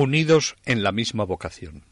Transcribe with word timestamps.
Unidos 0.00 0.56
en 0.64 0.82
la 0.82 0.92
misma 0.92 1.24
vocación. 1.24 1.84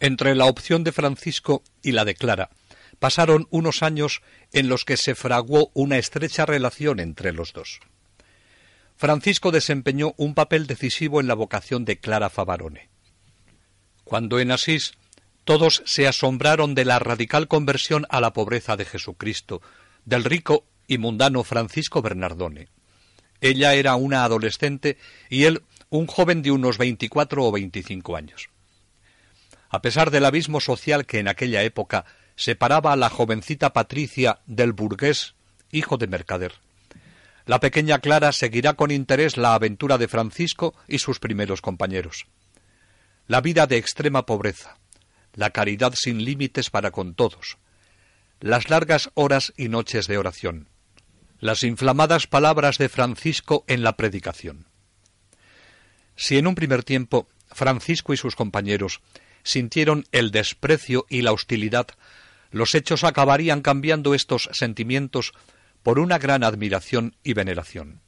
Entre 0.00 0.34
la 0.34 0.46
opción 0.46 0.82
de 0.82 0.90
Francisco 0.90 1.62
y 1.82 1.92
la 1.92 2.04
de 2.04 2.16
Clara, 2.16 2.50
pasaron 2.98 3.46
unos 3.50 3.84
años 3.84 4.20
en 4.52 4.68
los 4.68 4.84
que 4.84 4.96
se 4.96 5.14
fraguó 5.14 5.70
una 5.72 5.98
estrecha 5.98 6.46
relación 6.46 6.98
entre 6.98 7.32
los 7.32 7.52
dos. 7.52 7.78
Francisco 8.96 9.52
desempeñó 9.52 10.14
un 10.16 10.34
papel 10.34 10.66
decisivo 10.66 11.20
en 11.20 11.28
la 11.28 11.34
vocación 11.34 11.84
de 11.84 11.98
Clara 11.98 12.28
Favarone. 12.28 12.88
Cuando 14.02 14.40
en 14.40 14.50
Asís 14.50 14.97
todos 15.48 15.82
se 15.86 16.06
asombraron 16.06 16.74
de 16.74 16.84
la 16.84 16.98
radical 16.98 17.48
conversión 17.48 18.04
a 18.10 18.20
la 18.20 18.34
pobreza 18.34 18.76
de 18.76 18.84
Jesucristo, 18.84 19.62
del 20.04 20.24
rico 20.24 20.66
y 20.86 20.98
mundano 20.98 21.42
Francisco 21.42 22.02
Bernardone. 22.02 22.68
Ella 23.40 23.72
era 23.72 23.94
una 23.94 24.24
adolescente 24.24 24.98
y 25.30 25.44
él 25.44 25.62
un 25.88 26.06
joven 26.06 26.42
de 26.42 26.50
unos 26.50 26.76
veinticuatro 26.76 27.46
o 27.46 27.50
veinticinco 27.50 28.14
años. 28.14 28.50
A 29.70 29.80
pesar 29.80 30.10
del 30.10 30.26
abismo 30.26 30.60
social 30.60 31.06
que 31.06 31.18
en 31.18 31.28
aquella 31.28 31.62
época 31.62 32.04
separaba 32.36 32.92
a 32.92 32.96
la 32.96 33.08
jovencita 33.08 33.72
Patricia 33.72 34.40
del 34.44 34.74
burgués, 34.74 35.34
hijo 35.72 35.96
de 35.96 36.08
mercader. 36.08 36.52
La 37.46 37.58
pequeña 37.58 38.00
Clara 38.00 38.32
seguirá 38.32 38.74
con 38.74 38.90
interés 38.90 39.38
la 39.38 39.54
aventura 39.54 39.96
de 39.96 40.08
Francisco 40.08 40.74
y 40.86 40.98
sus 40.98 41.18
primeros 41.18 41.62
compañeros. 41.62 42.26
La 43.26 43.40
vida 43.40 43.66
de 43.66 43.78
extrema 43.78 44.26
pobreza, 44.26 44.76
la 45.38 45.50
caridad 45.50 45.94
sin 45.94 46.24
límites 46.24 46.68
para 46.68 46.90
con 46.90 47.14
todos, 47.14 47.58
las 48.40 48.70
largas 48.70 49.10
horas 49.14 49.52
y 49.56 49.68
noches 49.68 50.08
de 50.08 50.18
oración, 50.18 50.68
las 51.38 51.62
inflamadas 51.62 52.26
palabras 52.26 52.76
de 52.76 52.88
Francisco 52.88 53.64
en 53.68 53.84
la 53.84 53.96
predicación. 53.96 54.66
Si 56.16 56.38
en 56.38 56.48
un 56.48 56.56
primer 56.56 56.82
tiempo 56.82 57.28
Francisco 57.52 58.12
y 58.12 58.16
sus 58.16 58.34
compañeros 58.34 59.00
sintieron 59.44 60.06
el 60.10 60.32
desprecio 60.32 61.06
y 61.08 61.22
la 61.22 61.30
hostilidad, 61.30 61.86
los 62.50 62.74
hechos 62.74 63.04
acabarían 63.04 63.62
cambiando 63.62 64.14
estos 64.14 64.48
sentimientos 64.50 65.34
por 65.84 66.00
una 66.00 66.18
gran 66.18 66.42
admiración 66.42 67.14
y 67.22 67.34
veneración. 67.34 68.00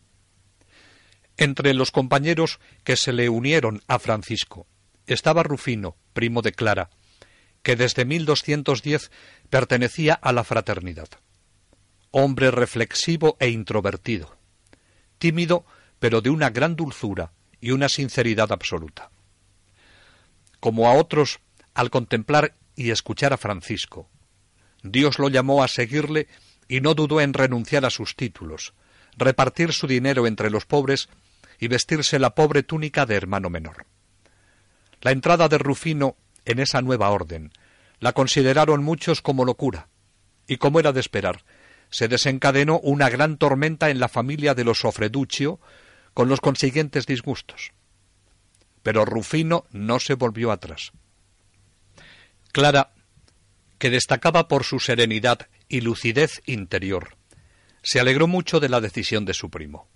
Entre 1.37 1.75
los 1.75 1.93
compañeros 1.93 2.59
que 2.83 2.97
se 2.97 3.13
le 3.13 3.29
unieron 3.29 3.83
a 3.87 4.01
Francisco 4.01 4.67
estaba 5.07 5.45
Rufino, 5.45 5.97
primo 6.13 6.43
de 6.43 6.51
Clara, 6.51 6.91
que 7.63 7.77
desde 7.77 8.05
1210 8.05 9.11
pertenecía 9.49 10.15
a 10.15 10.33
la 10.33 10.45
fraternidad. 10.45 11.09
Hombre 12.11 12.51
reflexivo 12.51 13.37
e 13.39 13.51
introvertido, 13.51 14.37
tímido 15.19 15.65
pero 15.99 16.23
de 16.23 16.31
una 16.31 16.51
gran 16.51 16.75
dulzura 16.75 17.33
y 17.61 17.71
una 17.71 17.89
sinceridad 17.89 18.51
absoluta. 18.53 19.11
Como 20.59 20.89
a 20.89 20.95
otros, 20.95 21.41
al 21.75 21.91
contemplar 21.91 22.55
y 22.75 22.91
escuchar 22.91 23.33
a 23.33 23.37
Francisco, 23.37 24.09
Dios 24.83 25.19
lo 25.19 25.29
llamó 25.29 25.63
a 25.63 25.69
seguirle 25.69 26.27
y 26.69 26.81
no 26.81 26.95
dudó 26.95 27.21
en 27.21 27.35
renunciar 27.35 27.85
a 27.85 27.91
sus 27.91 28.17
títulos, 28.17 28.73
repartir 29.17 29.73
su 29.73 29.87
dinero 29.87 30.27
entre 30.27 30.51
los 30.51 30.65
pobres 30.65 31.09
y 31.59 31.69
vestirse 31.69 32.19
la 32.19 32.35
pobre 32.35 32.63
túnica 32.63 33.05
de 33.07 33.17
hermano 33.17 33.51
menor. 33.51 33.87
La 35.03 35.11
entrada 35.13 35.49
de 35.49 35.59
Rufino 35.59 36.17
en 36.51 36.59
esa 36.59 36.83
nueva 36.83 37.11
orden. 37.11 37.53
La 37.99 38.13
consideraron 38.13 38.83
muchos 38.83 39.23
como 39.23 39.45
locura, 39.45 39.89
y 40.47 40.57
como 40.57 40.81
era 40.81 40.93
de 40.93 41.01
esperar, 41.01 41.45
se 41.91 42.09
desencadenó 42.09 42.79
una 42.81 43.09
gran 43.09 43.37
tormenta 43.37 43.91
en 43.91 44.01
la 44.01 44.09
familia 44.09 44.55
de 44.55 44.65
los 44.65 44.79
Sofreduccio, 44.79 45.61
con 46.15 46.29
los 46.29 46.41
consiguientes 46.41 47.07
disgustos. 47.07 47.73
Pero 48.83 49.05
Rufino 49.05 49.65
no 49.71 50.01
se 50.01 50.15
volvió 50.15 50.53
atrás. 50.53 50.93
Clara, 52.53 52.93
que 53.79 53.91
destacaba 53.91 54.49
por 54.49 54.65
su 54.65 54.81
serenidad 54.81 55.49
y 55.69 55.81
lucidez 55.83 56.43
interior, 56.47 57.17
se 57.83 58.01
alegró 58.01 58.27
mucho 58.27 58.61
de 58.61 58.69
la 58.69 58.81
decisión 58.81 59.25
de 59.25 59.35
su 59.35 59.51
primo. 59.51 59.89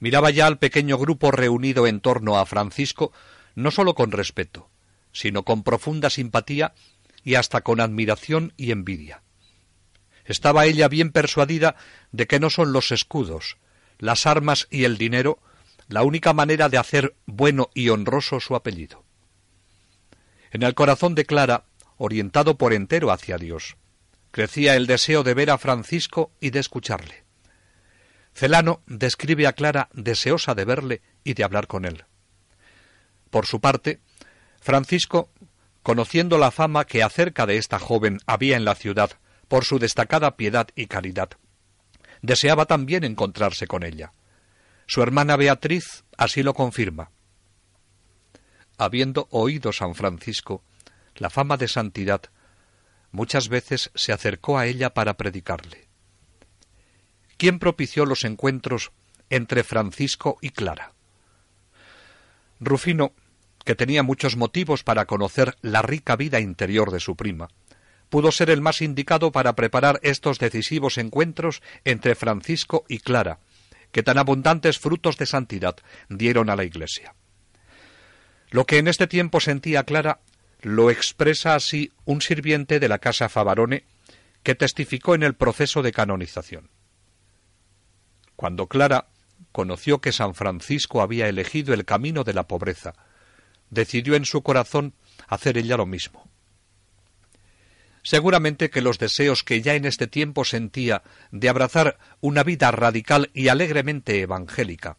Miraba 0.00 0.30
ya 0.30 0.46
al 0.46 0.58
pequeño 0.58 0.98
grupo 0.98 1.30
reunido 1.30 1.86
en 1.86 2.00
torno 2.00 2.38
a 2.38 2.46
Francisco 2.46 3.12
no 3.54 3.70
sólo 3.70 3.94
con 3.94 4.12
respeto, 4.12 4.70
sino 5.18 5.42
con 5.42 5.64
profunda 5.64 6.10
simpatía 6.10 6.74
y 7.24 7.34
hasta 7.34 7.62
con 7.62 7.80
admiración 7.80 8.52
y 8.56 8.70
envidia. 8.70 9.24
Estaba 10.24 10.66
ella 10.66 10.86
bien 10.86 11.10
persuadida 11.10 11.74
de 12.12 12.28
que 12.28 12.38
no 12.38 12.50
son 12.50 12.72
los 12.72 12.92
escudos, 12.92 13.56
las 13.98 14.26
armas 14.26 14.68
y 14.70 14.84
el 14.84 14.96
dinero 14.96 15.40
la 15.88 16.04
única 16.04 16.34
manera 16.34 16.68
de 16.68 16.78
hacer 16.78 17.16
bueno 17.26 17.68
y 17.74 17.88
honroso 17.88 18.38
su 18.38 18.54
apellido. 18.54 19.04
En 20.52 20.62
el 20.62 20.74
corazón 20.74 21.16
de 21.16 21.24
Clara, 21.24 21.64
orientado 21.96 22.56
por 22.56 22.72
entero 22.72 23.10
hacia 23.10 23.38
Dios, 23.38 23.76
crecía 24.30 24.76
el 24.76 24.86
deseo 24.86 25.24
de 25.24 25.34
ver 25.34 25.50
a 25.50 25.58
Francisco 25.58 26.30
y 26.38 26.50
de 26.50 26.60
escucharle. 26.60 27.24
Celano 28.34 28.82
describe 28.86 29.48
a 29.48 29.52
Clara 29.52 29.88
deseosa 29.94 30.54
de 30.54 30.64
verle 30.64 31.02
y 31.24 31.34
de 31.34 31.42
hablar 31.42 31.66
con 31.66 31.86
él. 31.86 32.04
Por 33.30 33.46
su 33.46 33.60
parte, 33.60 34.00
Francisco, 34.68 35.30
conociendo 35.82 36.36
la 36.36 36.50
fama 36.50 36.84
que 36.84 37.02
acerca 37.02 37.46
de 37.46 37.56
esta 37.56 37.78
joven 37.78 38.20
había 38.26 38.54
en 38.54 38.66
la 38.66 38.74
ciudad 38.74 39.12
por 39.48 39.64
su 39.64 39.78
destacada 39.78 40.36
piedad 40.36 40.68
y 40.76 40.88
caridad, 40.88 41.30
deseaba 42.20 42.66
también 42.66 43.02
encontrarse 43.02 43.66
con 43.66 43.82
ella. 43.82 44.12
Su 44.86 45.02
hermana 45.02 45.36
Beatriz 45.36 46.04
así 46.18 46.42
lo 46.42 46.52
confirma. 46.52 47.12
Habiendo 48.76 49.26
oído 49.30 49.72
San 49.72 49.94
Francisco 49.94 50.62
la 51.14 51.30
fama 51.30 51.56
de 51.56 51.66
santidad, 51.66 52.20
muchas 53.10 53.48
veces 53.48 53.90
se 53.94 54.12
acercó 54.12 54.58
a 54.58 54.66
ella 54.66 54.92
para 54.92 55.14
predicarle. 55.14 55.88
¿Quién 57.38 57.58
propició 57.58 58.04
los 58.04 58.22
encuentros 58.22 58.92
entre 59.30 59.64
Francisco 59.64 60.36
y 60.42 60.50
Clara? 60.50 60.92
Rufino 62.60 63.14
que 63.68 63.74
tenía 63.74 64.02
muchos 64.02 64.34
motivos 64.38 64.82
para 64.82 65.04
conocer 65.04 65.58
la 65.60 65.82
rica 65.82 66.16
vida 66.16 66.40
interior 66.40 66.90
de 66.90 67.00
su 67.00 67.16
prima, 67.16 67.48
pudo 68.08 68.32
ser 68.32 68.48
el 68.48 68.62
más 68.62 68.80
indicado 68.80 69.30
para 69.30 69.54
preparar 69.56 70.00
estos 70.02 70.38
decisivos 70.38 70.96
encuentros 70.96 71.60
entre 71.84 72.14
Francisco 72.14 72.86
y 72.88 73.00
Clara, 73.00 73.40
que 73.92 74.02
tan 74.02 74.16
abundantes 74.16 74.78
frutos 74.78 75.18
de 75.18 75.26
santidad 75.26 75.76
dieron 76.08 76.48
a 76.48 76.56
la 76.56 76.64
Iglesia. 76.64 77.14
Lo 78.48 78.64
que 78.64 78.78
en 78.78 78.88
este 78.88 79.06
tiempo 79.06 79.38
sentía 79.38 79.84
Clara 79.84 80.20
lo 80.62 80.90
expresa 80.90 81.54
así 81.54 81.92
un 82.06 82.22
sirviente 82.22 82.80
de 82.80 82.88
la 82.88 83.00
casa 83.00 83.28
Favarone 83.28 83.84
que 84.42 84.54
testificó 84.54 85.14
en 85.14 85.24
el 85.24 85.34
proceso 85.34 85.82
de 85.82 85.92
canonización. 85.92 86.70
Cuando 88.34 88.66
Clara 88.66 89.08
conoció 89.52 90.00
que 90.00 90.12
San 90.12 90.34
Francisco 90.34 91.02
había 91.02 91.28
elegido 91.28 91.74
el 91.74 91.84
camino 91.84 92.24
de 92.24 92.32
la 92.32 92.48
pobreza, 92.48 92.94
decidió 93.70 94.14
en 94.14 94.24
su 94.24 94.42
corazón 94.42 94.94
hacer 95.26 95.58
ella 95.58 95.76
lo 95.76 95.86
mismo. 95.86 96.28
Seguramente 98.02 98.70
que 98.70 98.80
los 98.80 98.98
deseos 98.98 99.42
que 99.42 99.60
ya 99.60 99.74
en 99.74 99.84
este 99.84 100.06
tiempo 100.06 100.44
sentía 100.44 101.02
de 101.30 101.48
abrazar 101.48 101.98
una 102.20 102.42
vida 102.42 102.70
radical 102.70 103.30
y 103.34 103.48
alegremente 103.48 104.20
evangélica 104.20 104.96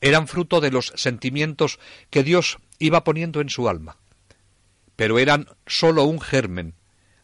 eran 0.00 0.26
fruto 0.26 0.60
de 0.60 0.70
los 0.70 0.92
sentimientos 0.96 1.78
que 2.10 2.24
Dios 2.24 2.58
iba 2.78 3.04
poniendo 3.04 3.40
en 3.40 3.48
su 3.48 3.68
alma, 3.68 3.96
pero 4.96 5.18
eran 5.18 5.46
sólo 5.66 6.04
un 6.04 6.20
germen 6.20 6.74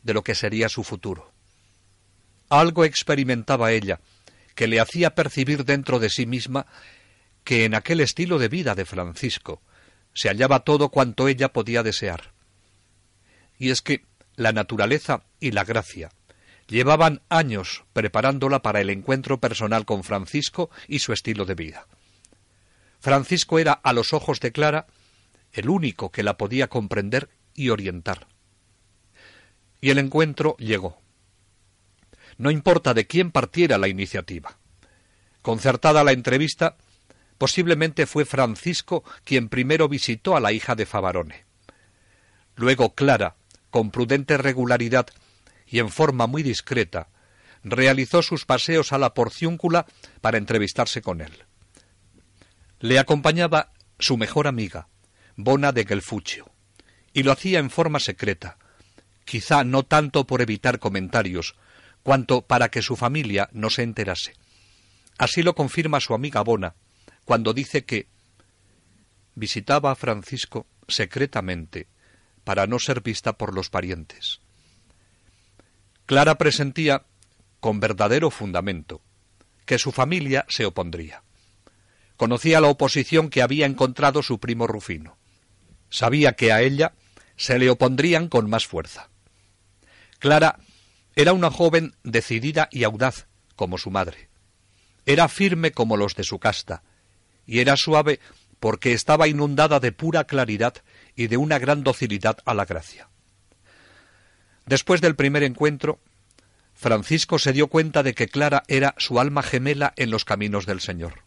de 0.02 0.14
lo 0.14 0.22
que 0.22 0.36
sería 0.36 0.68
su 0.68 0.84
futuro. 0.84 1.32
Algo 2.48 2.84
experimentaba 2.84 3.72
ella 3.72 4.00
que 4.54 4.68
le 4.68 4.80
hacía 4.80 5.14
percibir 5.14 5.64
dentro 5.64 5.98
de 5.98 6.08
sí 6.08 6.24
misma 6.24 6.66
que 7.44 7.64
en 7.64 7.74
aquel 7.74 8.00
estilo 8.00 8.38
de 8.38 8.48
vida 8.48 8.74
de 8.74 8.84
Francisco 8.84 9.60
se 10.14 10.28
hallaba 10.28 10.60
todo 10.60 10.88
cuanto 10.88 11.28
ella 11.28 11.52
podía 11.52 11.82
desear. 11.82 12.32
Y 13.58 13.70
es 13.70 13.82
que 13.82 14.04
la 14.36 14.52
naturaleza 14.52 15.24
y 15.40 15.50
la 15.50 15.64
gracia. 15.64 16.10
Llevaban 16.68 17.22
años 17.28 17.84
preparándola 17.92 18.60
para 18.62 18.80
el 18.80 18.90
encuentro 18.90 19.40
personal 19.40 19.84
con 19.84 20.04
Francisco 20.04 20.70
y 20.86 20.98
su 20.98 21.12
estilo 21.12 21.44
de 21.44 21.54
vida. 21.54 21.86
Francisco 23.00 23.58
era, 23.58 23.72
a 23.72 23.92
los 23.92 24.12
ojos 24.12 24.40
de 24.40 24.52
Clara, 24.52 24.86
el 25.52 25.68
único 25.68 26.10
que 26.10 26.22
la 26.22 26.36
podía 26.36 26.68
comprender 26.68 27.30
y 27.54 27.70
orientar. 27.70 28.26
Y 29.80 29.90
el 29.90 29.98
encuentro 29.98 30.56
llegó. 30.58 31.00
No 32.36 32.50
importa 32.50 32.94
de 32.94 33.06
quién 33.06 33.30
partiera 33.30 33.78
la 33.78 33.88
iniciativa. 33.88 34.58
Concertada 35.42 36.04
la 36.04 36.12
entrevista, 36.12 36.76
posiblemente 37.38 38.06
fue 38.06 38.24
Francisco 38.24 39.04
quien 39.24 39.48
primero 39.48 39.88
visitó 39.88 40.36
a 40.36 40.40
la 40.40 40.52
hija 40.52 40.74
de 40.74 40.86
Favarone. 40.86 41.46
Luego 42.56 42.94
Clara, 42.94 43.36
con 43.70 43.90
prudente 43.90 44.36
regularidad 44.36 45.06
y 45.66 45.78
en 45.78 45.90
forma 45.90 46.26
muy 46.26 46.42
discreta, 46.42 47.08
realizó 47.62 48.22
sus 48.22 48.44
paseos 48.44 48.92
a 48.92 48.98
la 48.98 49.14
porciúncula 49.14 49.86
para 50.20 50.38
entrevistarse 50.38 51.00
con 51.02 51.20
él. 51.20 51.44
Le 52.80 52.98
acompañaba 52.98 53.72
su 53.98 54.16
mejor 54.16 54.46
amiga, 54.46 54.88
Bona 55.36 55.72
de 55.72 55.84
Gelfuccio, 55.84 56.50
y 57.12 57.22
lo 57.22 57.32
hacía 57.32 57.58
en 57.58 57.70
forma 57.70 58.00
secreta, 58.00 58.58
quizá 59.24 59.64
no 59.64 59.84
tanto 59.84 60.26
por 60.26 60.42
evitar 60.42 60.78
comentarios, 60.78 61.56
cuanto 62.02 62.42
para 62.42 62.70
que 62.70 62.82
su 62.82 62.96
familia 62.96 63.48
no 63.52 63.70
se 63.70 63.82
enterase. 63.82 64.34
Así 65.18 65.42
lo 65.42 65.54
confirma 65.54 66.00
su 66.00 66.14
amiga 66.14 66.42
Bona, 66.42 66.74
cuando 67.28 67.52
dice 67.52 67.84
que 67.84 68.08
visitaba 69.34 69.90
a 69.90 69.96
Francisco 69.96 70.66
secretamente 70.88 71.86
para 72.42 72.66
no 72.66 72.78
ser 72.78 73.02
vista 73.02 73.34
por 73.34 73.54
los 73.54 73.68
parientes. 73.68 74.40
Clara 76.06 76.38
presentía, 76.38 77.04
con 77.60 77.80
verdadero 77.80 78.30
fundamento, 78.30 79.02
que 79.66 79.78
su 79.78 79.92
familia 79.92 80.46
se 80.48 80.64
opondría. 80.64 81.22
Conocía 82.16 82.62
la 82.62 82.68
oposición 82.68 83.28
que 83.28 83.42
había 83.42 83.66
encontrado 83.66 84.22
su 84.22 84.40
primo 84.40 84.66
Rufino. 84.66 85.18
Sabía 85.90 86.32
que 86.32 86.50
a 86.50 86.62
ella 86.62 86.94
se 87.36 87.58
le 87.58 87.68
opondrían 87.68 88.28
con 88.30 88.48
más 88.48 88.66
fuerza. 88.66 89.10
Clara 90.18 90.60
era 91.14 91.34
una 91.34 91.50
joven 91.50 91.94
decidida 92.04 92.70
y 92.72 92.84
audaz 92.84 93.26
como 93.54 93.76
su 93.76 93.90
madre. 93.90 94.30
Era 95.04 95.28
firme 95.28 95.72
como 95.72 95.98
los 95.98 96.14
de 96.14 96.24
su 96.24 96.38
casta, 96.38 96.82
y 97.48 97.60
era 97.60 97.76
suave 97.76 98.20
porque 98.60 98.92
estaba 98.92 99.26
inundada 99.26 99.80
de 99.80 99.90
pura 99.90 100.24
claridad 100.24 100.74
y 101.16 101.26
de 101.26 101.38
una 101.38 101.58
gran 101.58 101.82
docilidad 101.82 102.38
a 102.44 102.54
la 102.54 102.66
gracia. 102.66 103.08
Después 104.66 105.00
del 105.00 105.16
primer 105.16 105.42
encuentro, 105.42 105.98
Francisco 106.74 107.38
se 107.38 107.52
dio 107.52 107.68
cuenta 107.68 108.02
de 108.02 108.14
que 108.14 108.28
Clara 108.28 108.62
era 108.68 108.94
su 108.98 109.18
alma 109.18 109.42
gemela 109.42 109.94
en 109.96 110.10
los 110.10 110.24
caminos 110.24 110.66
del 110.66 110.80
Señor, 110.80 111.24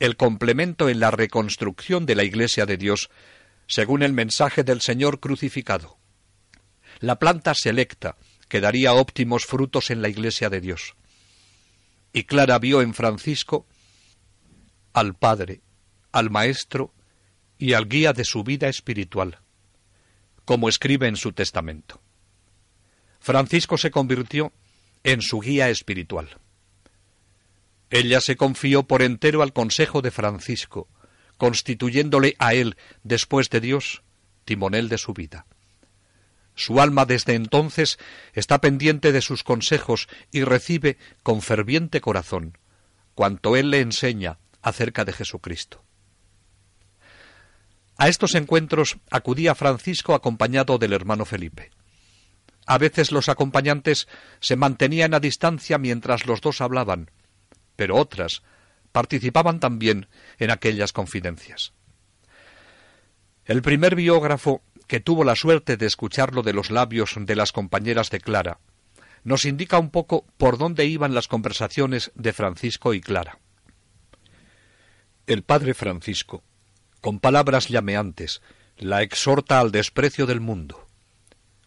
el 0.00 0.16
complemento 0.16 0.88
en 0.88 0.98
la 0.98 1.10
reconstrucción 1.10 2.06
de 2.06 2.14
la 2.14 2.24
Iglesia 2.24 2.64
de 2.64 2.78
Dios, 2.78 3.10
según 3.66 4.02
el 4.02 4.14
mensaje 4.14 4.64
del 4.64 4.80
Señor 4.80 5.20
crucificado, 5.20 5.98
la 7.00 7.18
planta 7.18 7.54
selecta 7.54 8.16
que 8.48 8.60
daría 8.60 8.94
óptimos 8.94 9.44
frutos 9.44 9.90
en 9.90 10.00
la 10.00 10.08
Iglesia 10.08 10.48
de 10.48 10.62
Dios. 10.62 10.94
Y 12.14 12.24
Clara 12.24 12.58
vio 12.58 12.80
en 12.80 12.94
Francisco 12.94 13.66
al 14.92 15.14
Padre, 15.14 15.60
al 16.12 16.30
Maestro 16.30 16.92
y 17.58 17.72
al 17.72 17.88
guía 17.88 18.12
de 18.12 18.24
su 18.24 18.44
vida 18.44 18.68
espiritual, 18.68 19.38
como 20.44 20.68
escribe 20.68 21.08
en 21.08 21.16
su 21.16 21.32
testamento. 21.32 22.00
Francisco 23.20 23.76
se 23.76 23.90
convirtió 23.90 24.52
en 25.04 25.22
su 25.22 25.40
guía 25.40 25.68
espiritual. 25.68 26.38
Ella 27.90 28.20
se 28.20 28.36
confió 28.36 28.84
por 28.84 29.02
entero 29.02 29.42
al 29.42 29.52
consejo 29.52 30.02
de 30.02 30.10
Francisco, 30.10 30.88
constituyéndole 31.36 32.36
a 32.38 32.54
él, 32.54 32.76
después 33.02 33.48
de 33.50 33.60
Dios, 33.60 34.02
timonel 34.44 34.88
de 34.88 34.98
su 34.98 35.14
vida. 35.14 35.46
Su 36.54 36.80
alma 36.80 37.06
desde 37.06 37.34
entonces 37.34 37.98
está 38.34 38.60
pendiente 38.60 39.12
de 39.12 39.22
sus 39.22 39.44
consejos 39.44 40.08
y 40.32 40.42
recibe 40.42 40.98
con 41.22 41.40
ferviente 41.40 42.00
corazón 42.00 42.58
cuanto 43.14 43.56
él 43.56 43.70
le 43.70 43.80
enseña 43.80 44.38
acerca 44.62 45.04
de 45.04 45.12
Jesucristo. 45.12 45.84
A 47.96 48.08
estos 48.08 48.34
encuentros 48.34 48.98
acudía 49.10 49.54
Francisco 49.54 50.14
acompañado 50.14 50.78
del 50.78 50.92
hermano 50.92 51.24
Felipe. 51.24 51.70
A 52.66 52.78
veces 52.78 53.12
los 53.12 53.28
acompañantes 53.28 54.08
se 54.40 54.56
mantenían 54.56 55.14
a 55.14 55.20
distancia 55.20 55.78
mientras 55.78 56.26
los 56.26 56.40
dos 56.40 56.60
hablaban, 56.60 57.10
pero 57.76 57.96
otras 57.96 58.42
participaban 58.92 59.58
también 59.58 60.08
en 60.38 60.50
aquellas 60.50 60.92
confidencias. 60.92 61.72
El 63.44 63.62
primer 63.62 63.94
biógrafo 63.96 64.62
que 64.88 65.00
tuvo 65.00 65.22
la 65.22 65.36
suerte 65.36 65.76
de 65.76 65.86
escucharlo 65.86 66.42
de 66.42 66.54
los 66.54 66.70
labios 66.70 67.14
de 67.16 67.36
las 67.36 67.52
compañeras 67.52 68.10
de 68.10 68.20
Clara, 68.20 68.58
nos 69.22 69.44
indica 69.44 69.78
un 69.78 69.90
poco 69.90 70.24
por 70.38 70.56
dónde 70.56 70.86
iban 70.86 71.14
las 71.14 71.28
conversaciones 71.28 72.10
de 72.14 72.32
Francisco 72.32 72.94
y 72.94 73.00
Clara. 73.00 73.38
El 75.28 75.42
padre 75.42 75.74
Francisco, 75.74 76.42
con 77.02 77.20
palabras 77.20 77.68
llameantes, 77.68 78.40
la 78.78 79.02
exhorta 79.02 79.60
al 79.60 79.72
desprecio 79.72 80.24
del 80.24 80.40
mundo. 80.40 80.86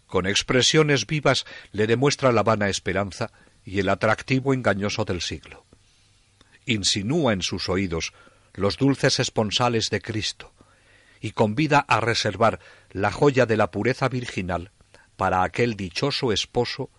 Con 0.08 0.26
expresiones 0.26 1.06
vivas 1.06 1.46
le 1.72 1.86
demuestra 1.86 2.32
la 2.32 2.42
vana 2.42 2.70
esperanza 2.70 3.32
y 3.64 3.78
el 3.78 3.90
atractivo 3.90 4.56
engañoso 4.56 5.06
del 5.06 5.22
siglo. 5.22 5.64
Insinúa 6.66 7.34
en 7.34 7.44
sus 7.44 7.70
oídos 7.70 8.14
los 8.56 8.78
dulces 8.78 9.20
esponsales 9.20 9.92
de 9.92 10.02
Cristo 10.02 10.52
y 11.20 11.34
convida 11.34 11.86
a 11.88 12.00
reservar 12.00 12.60
la 12.90 13.12
joya 13.12 13.46
de 13.46 13.58
la 13.58 13.70
pureza 13.70 14.10
virginal 14.10 14.72
para 15.18 15.44
aquel 15.44 15.76
dichoso 15.76 16.32
esposo 16.32 16.90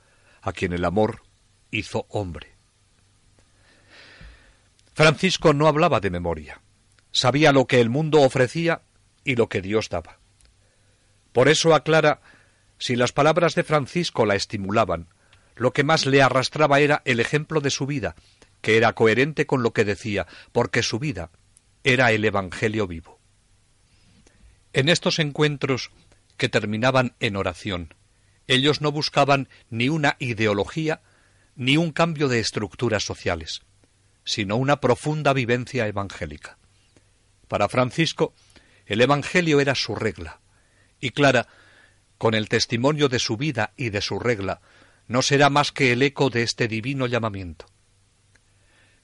a 0.42 0.52
quien 0.52 0.72
el 0.72 0.84
amor 0.84 1.22
hizo 1.72 2.06
hombre. 2.08 2.51
Francisco 4.94 5.54
no 5.54 5.68
hablaba 5.68 6.00
de 6.00 6.10
memoria. 6.10 6.60
Sabía 7.10 7.52
lo 7.52 7.66
que 7.66 7.80
el 7.80 7.90
mundo 7.90 8.20
ofrecía 8.20 8.82
y 9.24 9.36
lo 9.36 9.48
que 9.48 9.62
Dios 9.62 9.88
daba. 9.88 10.18
Por 11.32 11.48
eso 11.48 11.74
aclara, 11.74 12.20
si 12.78 12.96
las 12.96 13.12
palabras 13.12 13.54
de 13.54 13.64
Francisco 13.64 14.26
la 14.26 14.34
estimulaban, 14.34 15.08
lo 15.56 15.72
que 15.72 15.84
más 15.84 16.06
le 16.06 16.22
arrastraba 16.22 16.80
era 16.80 17.02
el 17.04 17.20
ejemplo 17.20 17.60
de 17.60 17.70
su 17.70 17.86
vida, 17.86 18.16
que 18.60 18.76
era 18.76 18.92
coherente 18.94 19.46
con 19.46 19.62
lo 19.62 19.72
que 19.72 19.84
decía, 19.84 20.26
porque 20.52 20.82
su 20.82 20.98
vida 20.98 21.30
era 21.84 22.12
el 22.12 22.24
Evangelio 22.24 22.86
vivo. 22.86 23.18
En 24.72 24.88
estos 24.88 25.18
encuentros, 25.18 25.90
que 26.36 26.48
terminaban 26.48 27.14
en 27.20 27.36
oración, 27.36 27.94
ellos 28.46 28.80
no 28.80 28.90
buscaban 28.90 29.48
ni 29.70 29.88
una 29.88 30.16
ideología 30.18 31.02
ni 31.54 31.76
un 31.76 31.92
cambio 31.92 32.28
de 32.28 32.40
estructuras 32.40 33.04
sociales, 33.04 33.62
sino 34.24 34.56
una 34.56 34.80
profunda 34.80 35.32
vivencia 35.32 35.86
evangélica. 35.86 36.58
Para 37.48 37.68
Francisco, 37.68 38.34
el 38.86 39.00
Evangelio 39.00 39.60
era 39.60 39.74
su 39.74 39.94
regla, 39.94 40.40
y 41.00 41.10
Clara, 41.10 41.48
con 42.18 42.34
el 42.34 42.48
testimonio 42.48 43.08
de 43.08 43.18
su 43.18 43.36
vida 43.36 43.72
y 43.76 43.90
de 43.90 44.00
su 44.00 44.18
regla, 44.18 44.60
no 45.08 45.22
será 45.22 45.50
más 45.50 45.72
que 45.72 45.92
el 45.92 46.02
eco 46.02 46.30
de 46.30 46.42
este 46.42 46.68
divino 46.68 47.06
llamamiento. 47.06 47.66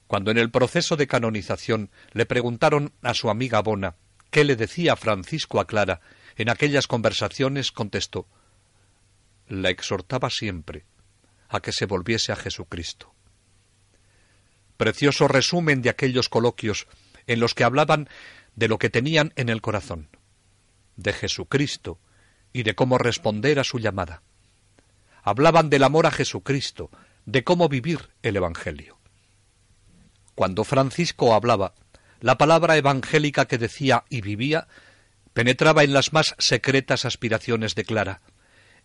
Cuando 0.07 0.31
en 0.31 0.37
el 0.37 0.49
proceso 0.49 0.95
de 0.95 1.07
canonización 1.07 1.91
le 2.13 2.25
preguntaron 2.25 2.93
a 3.01 3.13
su 3.13 3.29
amiga 3.29 3.61
Bona 3.61 3.95
qué 4.31 4.43
le 4.43 4.55
decía 4.55 4.95
Francisco 4.95 5.59
a 5.59 5.67
Clara, 5.67 6.01
en 6.35 6.49
aquellas 6.49 6.87
conversaciones 6.87 7.71
contestó 7.71 8.27
la 9.49 9.69
exhortaba 9.69 10.29
siempre 10.29 10.85
a 11.49 11.59
que 11.59 11.71
se 11.71 11.85
volviese 11.85 12.31
a 12.31 12.35
Jesucristo. 12.35 13.13
Precioso 14.79 15.27
resumen 15.27 15.81
de 15.81 15.89
aquellos 15.89 16.29
coloquios 16.29 16.87
en 17.27 17.41
los 17.41 17.53
que 17.53 17.65
hablaban 17.65 18.07
de 18.55 18.69
lo 18.69 18.79
que 18.79 18.89
tenían 18.89 19.33
en 19.35 19.49
el 19.49 19.61
corazón, 19.61 20.07
de 20.95 21.11
Jesucristo 21.11 21.99
y 22.53 22.63
de 22.63 22.75
cómo 22.75 22.97
responder 22.97 23.59
a 23.59 23.65
su 23.65 23.79
llamada. 23.79 24.23
Hablaban 25.21 25.69
del 25.69 25.83
amor 25.83 26.05
a 26.05 26.11
Jesucristo, 26.11 26.91
de 27.25 27.43
cómo 27.43 27.67
vivir 27.67 28.07
el 28.21 28.37
Evangelio. 28.37 28.97
Cuando 30.33 30.63
Francisco 30.63 31.33
hablaba, 31.33 31.73
la 32.21 32.37
palabra 32.37 32.77
evangélica 32.77 33.49
que 33.49 33.57
decía 33.57 34.05
y 34.07 34.21
vivía 34.21 34.69
penetraba 35.33 35.83
en 35.83 35.91
las 35.91 36.13
más 36.13 36.35
secretas 36.37 37.03
aspiraciones 37.03 37.75
de 37.75 37.83
Clara, 37.83 38.21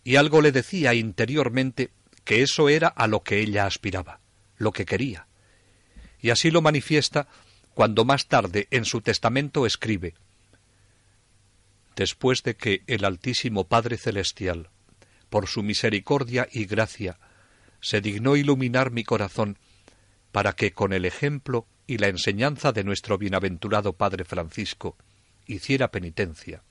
y 0.03 0.17
algo 0.17 0.41
le 0.41 0.51
decía 0.51 0.93
interiormente 0.93 1.91
que 2.25 2.41
eso 2.41 2.67
era 2.67 2.89
a 2.89 3.07
lo 3.07 3.23
que 3.23 3.39
ella 3.39 3.65
aspiraba, 3.65 4.19
lo 4.57 4.73
que 4.73 4.83
quería. 4.83 5.27
Y 6.25 6.31
así 6.31 6.49
lo 6.49 6.63
manifiesta 6.63 7.27
cuando 7.75 8.03
más 8.03 8.25
tarde 8.25 8.67
en 8.71 8.83
su 8.85 9.01
testamento 9.01 9.67
escribe 9.67 10.15
Después 11.95 12.41
de 12.41 12.55
que 12.55 12.81
el 12.87 13.05
Altísimo 13.05 13.65
Padre 13.65 13.95
Celestial, 13.95 14.69
por 15.29 15.45
su 15.45 15.61
misericordia 15.61 16.47
y 16.51 16.65
gracia, 16.65 17.19
se 17.79 18.01
dignó 18.01 18.37
iluminar 18.37 18.89
mi 18.89 19.03
corazón 19.03 19.59
para 20.31 20.53
que 20.53 20.71
con 20.71 20.93
el 20.93 21.05
ejemplo 21.05 21.67
y 21.85 21.99
la 21.99 22.07
enseñanza 22.07 22.71
de 22.71 22.83
nuestro 22.83 23.19
bienaventurado 23.19 23.93
Padre 23.93 24.25
Francisco 24.25 24.97
hiciera 25.45 25.91
penitencia. 25.91 26.63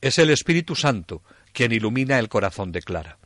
Es 0.00 0.18
el 0.18 0.30
Espíritu 0.30 0.74
Santo 0.74 1.22
quien 1.52 1.70
ilumina 1.70 2.18
el 2.18 2.28
corazón 2.28 2.72
de 2.72 2.82
Clara. 2.82 3.18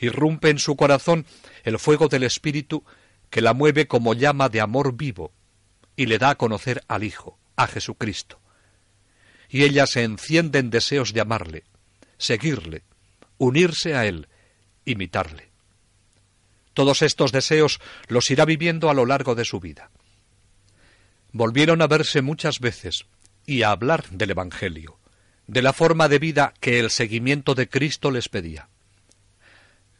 Irrumpe 0.00 0.50
en 0.50 0.58
su 0.58 0.74
corazón 0.74 1.26
el 1.62 1.78
fuego 1.78 2.08
del 2.08 2.24
Espíritu 2.24 2.84
que 3.36 3.42
la 3.42 3.52
mueve 3.52 3.86
como 3.86 4.14
llama 4.14 4.48
de 4.48 4.62
amor 4.62 4.96
vivo 4.96 5.30
y 5.94 6.06
le 6.06 6.16
da 6.16 6.30
a 6.30 6.34
conocer 6.36 6.82
al 6.88 7.04
Hijo, 7.04 7.38
a 7.54 7.66
Jesucristo. 7.66 8.40
Y 9.50 9.64
ella 9.64 9.86
se 9.86 10.04
enciende 10.04 10.58
en 10.58 10.70
deseos 10.70 11.12
de 11.12 11.20
amarle, 11.20 11.64
seguirle, 12.16 12.82
unirse 13.36 13.94
a 13.94 14.06
Él, 14.06 14.28
imitarle. 14.86 15.50
Todos 16.72 17.02
estos 17.02 17.30
deseos 17.30 17.78
los 18.08 18.30
irá 18.30 18.46
viviendo 18.46 18.88
a 18.88 18.94
lo 18.94 19.04
largo 19.04 19.34
de 19.34 19.44
su 19.44 19.60
vida. 19.60 19.90
Volvieron 21.30 21.82
a 21.82 21.88
verse 21.88 22.22
muchas 22.22 22.58
veces 22.58 23.04
y 23.44 23.64
a 23.64 23.70
hablar 23.70 24.08
del 24.08 24.30
Evangelio, 24.30 24.98
de 25.46 25.60
la 25.60 25.74
forma 25.74 26.08
de 26.08 26.18
vida 26.18 26.54
que 26.58 26.80
el 26.80 26.88
seguimiento 26.88 27.54
de 27.54 27.68
Cristo 27.68 28.10
les 28.10 28.30
pedía. 28.30 28.70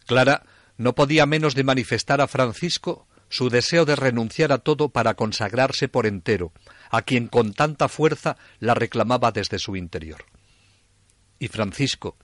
Clara 0.06 0.42
no 0.78 0.94
podía 0.94 1.26
menos 1.26 1.54
de 1.54 1.64
manifestar 1.64 2.22
a 2.22 2.28
Francisco 2.28 3.05
su 3.28 3.50
deseo 3.50 3.84
de 3.84 3.96
renunciar 3.96 4.52
a 4.52 4.58
todo 4.58 4.88
para 4.88 5.14
consagrarse 5.14 5.88
por 5.88 6.06
entero, 6.06 6.52
a 6.90 7.02
quien 7.02 7.28
con 7.28 7.52
tanta 7.52 7.88
fuerza 7.88 8.36
la 8.58 8.74
reclamaba 8.74 9.32
desde 9.32 9.58
su 9.58 9.76
interior. 9.76 10.24
Y 11.38 11.48
Francisco, 11.48 12.16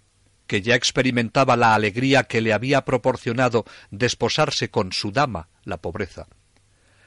que 0.46 0.62
ya 0.62 0.74
experimentaba 0.74 1.56
la 1.56 1.74
alegría 1.74 2.24
que 2.24 2.40
le 2.40 2.52
había 2.52 2.84
proporcionado 2.84 3.64
desposarse 3.90 4.70
con 4.70 4.92
su 4.92 5.10
dama, 5.10 5.48
la 5.64 5.78
pobreza. 5.78 6.28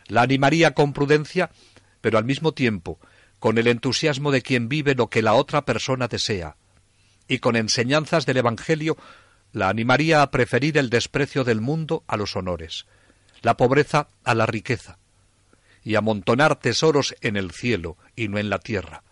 La 0.08 0.22
animaría 0.22 0.74
con 0.74 0.94
prudencia, 0.94 1.52
pero 2.02 2.18
al 2.18 2.26
mismo 2.26 2.54
tiempo 2.54 3.00
con 3.40 3.58
el 3.58 3.68
entusiasmo 3.68 4.32
de 4.32 4.42
quien 4.42 4.70
vive 4.70 4.96
lo 4.96 5.10
que 5.10 5.22
la 5.22 5.34
otra 5.34 5.66
persona 5.66 6.08
desea, 6.08 6.56
y 7.28 7.40
con 7.40 7.56
enseñanzas 7.56 8.26
del 8.26 8.38
Evangelio 8.38 8.98
la 9.52 9.70
animaría 9.70 10.22
a 10.22 10.32
preferir 10.32 10.78
el 10.78 10.90
desprecio 10.90 11.44
del 11.44 11.62
mundo 11.62 12.04
a 12.08 12.18
los 12.18 12.36
honores, 12.36 12.86
la 13.42 13.58
pobreza 13.58 14.08
a 14.24 14.36
la 14.36 14.46
riqueza, 14.46 14.98
y 15.84 15.96
amontonar 15.96 16.60
tesoros 16.60 17.16
en 17.22 17.38
el 17.38 17.52
cielo 17.52 17.98
y 18.16 18.28
no 18.28 18.38
en 18.40 18.50
la 18.50 18.60
tierra, 18.60 19.04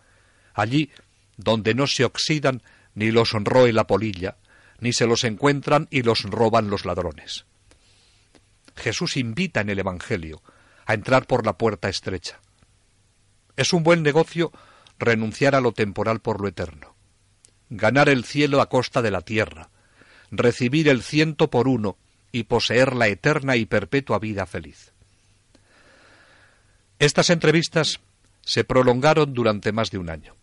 allí 0.54 0.90
donde 1.36 1.74
no 1.74 1.86
se 1.86 2.04
oxidan 2.04 2.62
ni 2.94 3.10
los 3.10 3.32
roe 3.32 3.72
la 3.72 3.86
polilla, 3.86 4.36
ni 4.80 4.92
se 4.92 5.06
los 5.06 5.24
encuentran 5.24 5.88
y 5.90 6.02
los 6.02 6.22
roban 6.22 6.70
los 6.70 6.84
ladrones. 6.84 7.46
Jesús 8.76 9.16
invita 9.16 9.60
en 9.60 9.70
el 9.70 9.78
Evangelio 9.78 10.42
a 10.86 10.94
entrar 10.94 11.26
por 11.26 11.46
la 11.46 11.56
puerta 11.56 11.88
estrecha. 11.88 12.40
Es 13.56 13.72
un 13.72 13.84
buen 13.84 14.02
negocio 14.02 14.52
renunciar 14.98 15.54
a 15.54 15.60
lo 15.60 15.72
temporal 15.72 16.20
por 16.20 16.40
lo 16.40 16.48
eterno, 16.48 16.94
ganar 17.70 18.08
el 18.08 18.24
cielo 18.24 18.60
a 18.60 18.68
costa 18.68 19.00
de 19.00 19.10
la 19.10 19.22
tierra, 19.22 19.70
recibir 20.30 20.88
el 20.88 21.02
ciento 21.02 21.50
por 21.50 21.68
uno 21.68 21.96
y 22.34 22.42
poseer 22.42 22.96
la 22.96 23.06
eterna 23.06 23.54
y 23.54 23.64
perpetua 23.64 24.18
vida 24.18 24.44
feliz. 24.44 24.92
Estas 26.98 27.30
entrevistas 27.30 28.00
se 28.40 28.64
prolongaron 28.64 29.32
durante 29.34 29.70
más 29.70 29.92
de 29.92 29.98
un 29.98 30.10
año. 30.10 30.34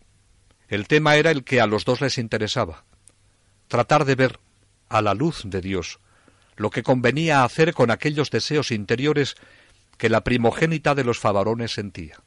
El 0.68 0.88
tema 0.88 1.16
era 1.16 1.30
el 1.30 1.44
que 1.44 1.60
a 1.60 1.66
los 1.66 1.84
dos 1.84 2.00
les 2.00 2.16
interesaba, 2.16 2.84
tratar 3.68 4.06
de 4.06 4.14
ver, 4.14 4.40
a 4.88 5.02
la 5.02 5.12
luz 5.12 5.42
de 5.44 5.60
Dios, 5.60 6.00
lo 6.56 6.70
que 6.70 6.82
convenía 6.82 7.44
hacer 7.44 7.74
con 7.74 7.90
aquellos 7.90 8.30
deseos 8.30 8.70
interiores 8.70 9.34
que 9.98 10.08
la 10.08 10.24
primogénita 10.24 10.94
de 10.94 11.04
los 11.04 11.18
favarones 11.18 11.72
sentía. 11.72 12.22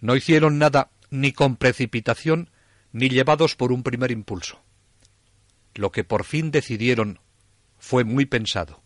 No 0.00 0.16
hicieron 0.16 0.58
nada 0.58 0.88
ni 1.10 1.32
con 1.32 1.56
precipitación 1.56 2.48
ni 2.92 3.10
llevados 3.10 3.56
por 3.56 3.72
un 3.72 3.82
primer 3.82 4.10
impulso. 4.10 4.62
Lo 5.74 5.92
que 5.92 6.02
por 6.02 6.24
fin 6.24 6.50
decidieron 6.50 7.20
fue 7.84 8.04
muy 8.04 8.26
pensado. 8.26 8.82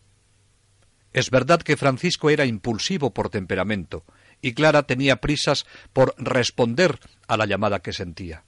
Es 1.12 1.30
verdad 1.30 1.62
que 1.62 1.76
Francisco 1.76 2.30
era 2.30 2.44
impulsivo 2.44 3.14
por 3.14 3.30
temperamento 3.30 4.04
y 4.42 4.52
Clara 4.54 4.82
tenía 4.84 5.16
prisas 5.16 5.66
por 5.92 6.14
responder 6.18 6.98
a 7.26 7.36
la 7.36 7.46
llamada 7.46 7.80
que 7.80 7.92
sentía 7.92 8.44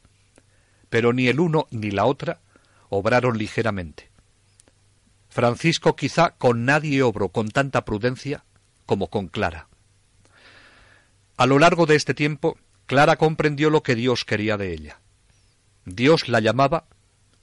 pero 0.90 1.12
ni 1.12 1.28
el 1.28 1.40
uno 1.40 1.66
ni 1.70 1.90
la 1.92 2.04
otra 2.04 2.40
obraron 2.90 3.38
ligeramente. 3.38 4.10
Francisco 5.30 5.94
quizá 5.94 6.30
con 6.30 6.64
nadie 6.64 7.02
obró 7.02 7.30
con 7.30 7.48
tanta 7.48 7.84
prudencia 7.84 8.44
como 8.84 9.08
con 9.08 9.28
Clara. 9.28 9.68
A 11.36 11.46
lo 11.46 11.58
largo 11.60 11.86
de 11.86 11.94
este 11.94 12.12
tiempo, 12.12 12.58
Clara 12.86 13.16
comprendió 13.16 13.70
lo 13.70 13.84
que 13.84 13.94
Dios 13.94 14.24
quería 14.24 14.56
de 14.56 14.74
ella. 14.74 15.00
Dios 15.84 16.28
la 16.28 16.40
llamaba, 16.40 16.86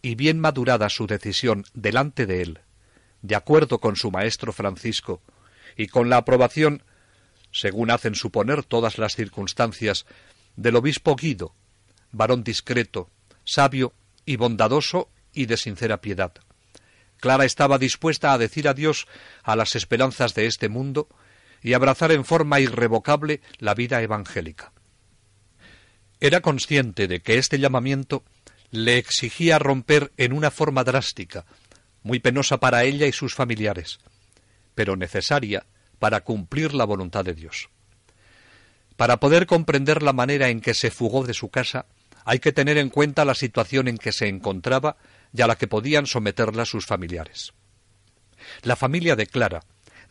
y 0.02 0.16
bien 0.16 0.40
madurada 0.40 0.90
su 0.90 1.08
decisión 1.08 1.64
delante 1.74 2.26
de 2.26 2.42
él, 2.42 2.60
de 3.22 3.36
acuerdo 3.36 3.80
con 3.80 3.96
su 3.96 4.12
maestro 4.12 4.54
Francisco, 4.54 5.22
y 5.76 5.88
con 5.88 6.10
la 6.10 6.18
aprobación, 6.18 6.84
según 7.52 7.92
hacen 7.92 8.16
suponer 8.16 8.64
todas 8.64 8.98
las 8.98 9.16
circunstancias, 9.16 10.06
del 10.56 10.76
obispo 10.76 11.16
Guido, 11.16 11.54
varón 12.12 12.44
discreto, 12.44 13.10
sabio 13.44 13.94
y 14.26 14.36
bondadoso 14.36 15.10
y 15.34 15.46
de 15.46 15.58
sincera 15.58 16.02
piedad. 16.02 16.34
Clara 17.20 17.46
estaba 17.46 17.78
dispuesta 17.78 18.34
a 18.34 18.38
decir 18.38 18.68
adiós 18.68 19.08
a 19.44 19.56
las 19.56 19.76
esperanzas 19.76 20.34
de 20.34 20.46
este 20.46 20.70
mundo 20.70 21.08
y 21.62 21.74
abrazar 21.74 22.12
en 22.12 22.26
forma 22.26 22.60
irrevocable 22.60 23.42
la 23.60 23.74
vida 23.74 24.02
evangélica. 24.02 24.72
Era 26.20 26.42
consciente 26.42 27.08
de 27.08 27.22
que 27.22 27.38
este 27.38 27.60
llamamiento 27.60 28.24
le 28.72 28.98
exigía 28.98 29.60
romper 29.60 30.12
en 30.18 30.34
una 30.34 30.52
forma 30.52 30.84
drástica, 30.84 31.46
muy 32.08 32.20
penosa 32.20 32.60
para 32.60 32.84
ella 32.86 33.06
y 33.06 33.12
sus 33.12 33.36
familiares, 33.36 34.00
pero 34.74 34.96
necesaria 34.96 35.66
para 36.00 36.22
cumplir 36.22 36.74
la 36.74 36.86
voluntad 36.86 37.26
de 37.26 37.34
Dios. 37.34 37.70
Para 38.96 39.18
poder 39.18 39.46
comprender 39.46 40.02
la 40.02 40.14
manera 40.14 40.50
en 40.50 40.62
que 40.62 40.74
se 40.74 40.90
fugó 40.90 41.24
de 41.24 41.36
su 41.36 41.50
casa, 41.50 41.86
hay 42.26 42.40
que 42.40 42.52
tener 42.52 42.78
en 42.78 42.90
cuenta 42.90 43.26
la 43.26 43.36
situación 43.36 43.88
en 43.88 43.98
que 43.98 44.12
se 44.12 44.28
encontraba 44.28 44.98
y 45.34 45.42
a 45.42 45.48
la 45.48 45.58
que 45.58 45.68
podían 45.68 46.08
someterla 46.08 46.66
sus 46.66 46.86
familiares. 46.86 47.54
La 48.64 48.76
familia 48.76 49.16
de 49.16 49.28
Clara 49.28 49.64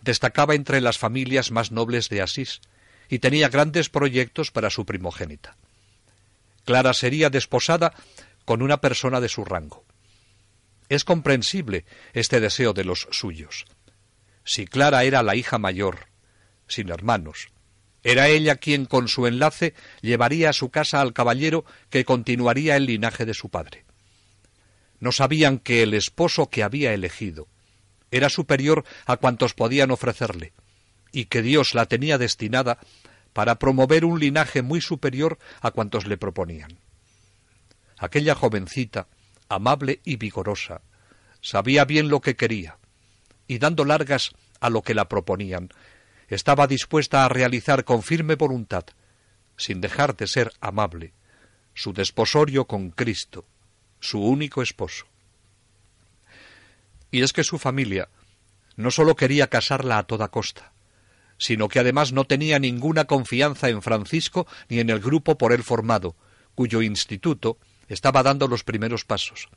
destacaba 0.03 0.55
entre 0.55 0.81
las 0.81 0.99
familias 0.99 1.51
más 1.51 1.73
nobles 1.73 2.09
de 2.09 2.23
Asís 2.23 2.61
y 3.09 3.19
tenía 3.19 3.49
grandes 3.49 3.89
proyectos 3.89 4.51
para 4.51 4.71
su 4.71 4.85
primogénita. 4.85 5.57
Clara 6.65 6.93
sería 6.93 7.31
desposada 7.31 7.93
con 8.45 8.63
una 8.63 8.81
persona 8.81 9.21
de 9.21 9.29
su 9.29 9.45
rango. 9.45 9.85
Es 10.89 11.05
comprensible 11.05 11.85
este 12.13 12.41
deseo 12.41 12.73
de 12.73 12.85
los 12.85 13.09
suyos. 13.11 13.65
Si 14.45 14.67
Clara 14.67 15.05
era 15.05 15.23
la 15.23 15.35
hija 15.35 15.59
mayor, 15.59 16.07
sin 16.69 16.91
hermanos, 16.91 17.49
era 18.05 18.29
ella 18.29 18.55
quien 18.55 18.87
con 18.87 19.09
su 19.09 19.27
enlace 19.27 19.75
llevaría 20.01 20.51
a 20.51 20.53
su 20.53 20.71
casa 20.71 21.01
al 21.01 21.13
caballero 21.13 21.65
que 21.91 22.05
continuaría 22.05 22.77
el 22.77 22.87
linaje 22.87 23.25
de 23.25 23.35
su 23.35 23.49
padre. 23.49 23.85
No 25.01 25.11
sabían 25.11 25.59
que 25.59 25.83
el 25.83 25.93
esposo 25.93 26.49
que 26.49 26.63
había 26.63 26.95
elegido 26.95 27.49
era 28.13 28.29
superior 28.29 28.85
a 29.07 29.17
cuantos 29.17 29.55
podían 29.55 29.91
ofrecerle, 29.91 30.53
y 31.11 31.25
que 31.25 31.43
Dios 31.43 31.75
la 31.75 31.87
tenía 31.87 32.17
destinada 32.17 32.79
para 33.33 33.59
promover 33.59 34.05
un 34.05 34.21
linaje 34.21 34.63
muy 34.63 34.81
superior 34.81 35.39
a 35.61 35.73
cuantos 35.73 36.07
le 36.07 36.17
proponían. 36.17 36.79
Aquella 37.99 38.35
jovencita, 38.35 39.09
amable 39.49 40.01
y 40.05 40.17
vigorosa, 40.17 40.83
sabía 41.41 41.85
bien 41.85 42.09
lo 42.09 42.21
que 42.21 42.37
quería, 42.37 42.79
y 43.47 43.59
dando 43.59 43.85
largas 43.85 44.33
a 44.61 44.71
lo 44.71 44.83
que 44.83 44.95
la 44.95 45.09
proponían, 45.09 45.71
estaba 46.29 46.67
dispuesta 46.67 47.25
a 47.25 47.29
realizar 47.29 47.85
con 47.85 48.03
firme 48.03 48.35
voluntad, 48.35 48.85
sin 49.57 49.81
dejar 49.81 50.17
de 50.17 50.27
ser 50.27 50.53
amable, 50.61 51.13
su 51.75 51.93
desposorio 51.93 52.67
con 52.67 52.91
Cristo, 52.91 53.45
su 54.01 54.21
único 54.21 54.63
esposo. 54.63 55.07
Y 57.11 57.23
es 57.23 57.33
que 57.33 57.45
su 57.45 57.59
familia 57.59 58.09
no 58.77 58.91
sólo 58.91 59.17
quería 59.17 59.49
casarla 59.49 59.99
a 59.99 60.03
toda 60.03 60.29
costa, 60.29 60.73
sino 61.39 61.69
que 61.69 61.79
además 61.79 62.13
no 62.13 62.25
tenía 62.25 62.59
ninguna 62.59 63.05
confianza 63.05 63.69
en 63.69 63.83
Francisco 63.83 64.47
ni 64.69 64.81
en 64.81 64.91
el 64.91 65.01
grupo 65.01 65.39
por 65.39 65.53
él 65.53 65.63
formado, 65.63 66.17
cuyo 66.55 66.83
instituto 66.83 67.59
estaba 67.89 68.23
dando 68.23 68.49
los 68.49 68.65
primeros 68.65 69.05
pasos, 69.05 69.49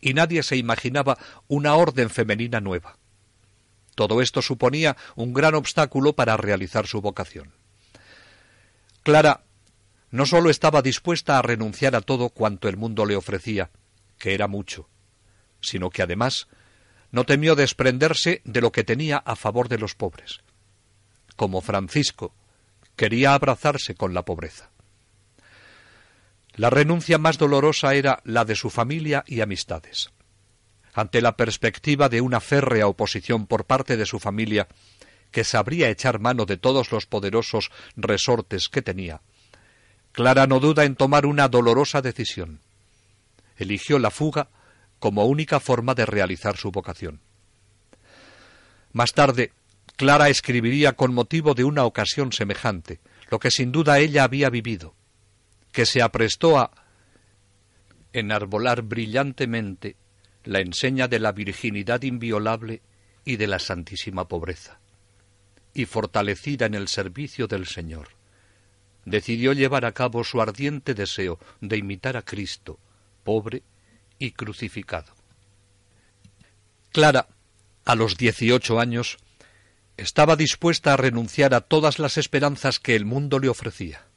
y 0.00 0.14
nadie 0.14 0.42
se 0.42 0.56
imaginaba 0.56 1.18
una 1.48 1.74
orden 1.74 2.10
femenina 2.10 2.60
nueva. 2.60 2.96
Todo 3.94 4.22
esto 4.22 4.40
suponía 4.40 4.96
un 5.14 5.34
gran 5.34 5.54
obstáculo 5.54 6.14
para 6.14 6.36
realizar 6.36 6.86
su 6.86 7.00
vocación. 7.00 7.52
Clara 9.02 9.42
no 10.10 10.26
sólo 10.26 10.50
estaba 10.50 10.82
dispuesta 10.82 11.38
a 11.38 11.42
renunciar 11.42 11.94
a 11.94 12.00
todo 12.00 12.30
cuanto 12.30 12.68
el 12.68 12.76
mundo 12.76 13.04
le 13.06 13.16
ofrecía, 13.16 13.70
que 14.18 14.34
era 14.34 14.48
mucho, 14.48 14.88
sino 15.60 15.90
que 15.90 16.02
además 16.02 16.48
no 17.12 17.24
temió 17.24 17.54
desprenderse 17.54 18.42
de 18.44 18.60
lo 18.60 18.72
que 18.72 18.84
tenía 18.84 19.18
a 19.18 19.36
favor 19.36 19.68
de 19.68 19.78
los 19.78 19.94
pobres. 19.94 20.40
Como 21.36 21.60
Francisco, 21.60 22.34
quería 22.96 23.34
abrazarse 23.34 23.94
con 23.94 24.14
la 24.14 24.24
pobreza. 24.24 24.70
La 26.56 26.70
renuncia 26.70 27.18
más 27.18 27.38
dolorosa 27.38 27.94
era 27.94 28.20
la 28.24 28.44
de 28.44 28.56
su 28.56 28.70
familia 28.70 29.24
y 29.26 29.40
amistades. 29.40 30.10
Ante 30.92 31.20
la 31.20 31.36
perspectiva 31.36 32.08
de 32.08 32.20
una 32.20 32.40
férrea 32.40 32.88
oposición 32.88 33.46
por 33.46 33.64
parte 33.64 33.96
de 33.96 34.06
su 34.06 34.18
familia, 34.18 34.68
que 35.30 35.44
sabría 35.44 35.88
echar 35.88 36.18
mano 36.18 36.44
de 36.46 36.56
todos 36.56 36.90
los 36.90 37.06
poderosos 37.06 37.70
resortes 37.96 38.68
que 38.68 38.82
tenía, 38.82 39.20
Clara 40.12 40.46
no 40.48 40.58
duda 40.58 40.84
en 40.84 40.96
tomar 40.96 41.24
una 41.24 41.48
dolorosa 41.48 42.02
decisión. 42.02 42.60
Eligió 43.56 43.98
la 43.98 44.10
fuga 44.10 44.48
como 44.98 45.26
única 45.26 45.60
forma 45.60 45.94
de 45.94 46.04
realizar 46.04 46.56
su 46.56 46.72
vocación. 46.72 47.20
Más 48.92 49.12
tarde, 49.12 49.52
Clara 49.96 50.28
escribiría 50.28 50.94
con 50.94 51.14
motivo 51.14 51.54
de 51.54 51.62
una 51.62 51.84
ocasión 51.84 52.32
semejante, 52.32 52.98
lo 53.30 53.38
que 53.38 53.52
sin 53.52 53.70
duda 53.70 54.00
ella 54.00 54.24
había 54.24 54.50
vivido, 54.50 54.94
que 55.72 55.86
se 55.86 56.02
aprestó 56.02 56.58
a 56.58 56.70
enarbolar 58.12 58.82
brillantemente 58.82 59.96
la 60.44 60.60
enseña 60.60 61.08
de 61.08 61.18
la 61.18 61.32
virginidad 61.32 62.02
inviolable 62.02 62.82
y 63.24 63.36
de 63.36 63.46
la 63.46 63.58
santísima 63.58 64.26
pobreza, 64.26 64.80
y 65.74 65.84
fortalecida 65.84 66.66
en 66.66 66.74
el 66.74 66.88
servicio 66.88 67.46
del 67.46 67.66
Señor, 67.66 68.08
decidió 69.04 69.52
llevar 69.52 69.84
a 69.84 69.92
cabo 69.92 70.24
su 70.24 70.40
ardiente 70.40 70.94
deseo 70.94 71.38
de 71.60 71.76
imitar 71.76 72.16
a 72.16 72.22
Cristo, 72.22 72.78
pobre 73.22 73.62
y 74.18 74.32
crucificado. 74.32 75.14
Clara, 76.92 77.28
a 77.84 77.94
los 77.94 78.16
dieciocho 78.16 78.80
años, 78.80 79.18
estaba 79.96 80.36
dispuesta 80.36 80.94
a 80.94 80.96
renunciar 80.96 81.54
a 81.54 81.60
todas 81.60 81.98
las 81.98 82.16
esperanzas 82.16 82.80
que 82.80 82.96
el 82.96 83.04
mundo 83.04 83.38
le 83.38 83.48
ofrecía. 83.48 84.09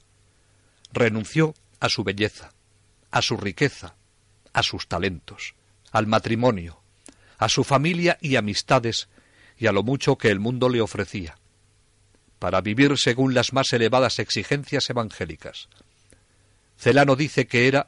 Renunció 0.93 1.55
a 1.79 1.89
su 1.89 2.03
belleza, 2.03 2.53
a 3.09 3.23
su 3.23 3.35
riqueza, 3.35 3.95
a 4.53 4.61
sus 4.61 4.87
talentos, 4.87 5.55
al 5.91 6.05
matrimonio, 6.05 6.81
a 7.39 7.49
su 7.49 7.63
familia 7.63 8.19
y 8.21 8.35
amistades 8.35 9.09
y 9.57 9.65
a 9.65 9.71
lo 9.71 9.81
mucho 9.81 10.17
que 10.19 10.29
el 10.29 10.39
mundo 10.39 10.69
le 10.69 10.81
ofrecía, 10.81 11.35
para 12.37 12.61
vivir 12.61 12.93
según 12.97 13.33
las 13.33 13.53
más 13.53 13.73
elevadas 13.73 14.19
exigencias 14.19 14.87
evangélicas. 14.91 15.67
Celano 16.77 17.15
dice 17.15 17.47
que 17.47 17.67
era 17.67 17.87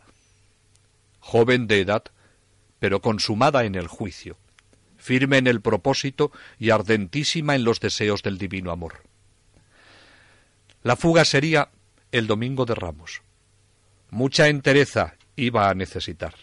joven 1.20 1.68
de 1.68 1.82
edad, 1.82 2.06
pero 2.80 3.02
consumada 3.02 3.66
en 3.66 3.76
el 3.76 3.88
juicio, 3.88 4.38
firme 4.98 5.38
en 5.38 5.46
el 5.46 5.62
propósito 5.62 6.32
y 6.58 6.72
ardentísima 6.72 7.54
en 7.56 7.66
los 7.66 7.80
deseos 7.80 8.24
del 8.24 8.40
divino 8.40 8.72
amor. 8.72 9.04
La 10.82 10.96
fuga 10.96 11.24
sería 11.24 11.70
el 12.17 12.27
domingo 12.27 12.65
de 12.65 12.75
Ramos. 12.75 13.24
Mucha 14.10 14.48
entereza 14.48 15.15
iba 15.36 15.69
a 15.69 15.74
necesitar. 15.74 16.34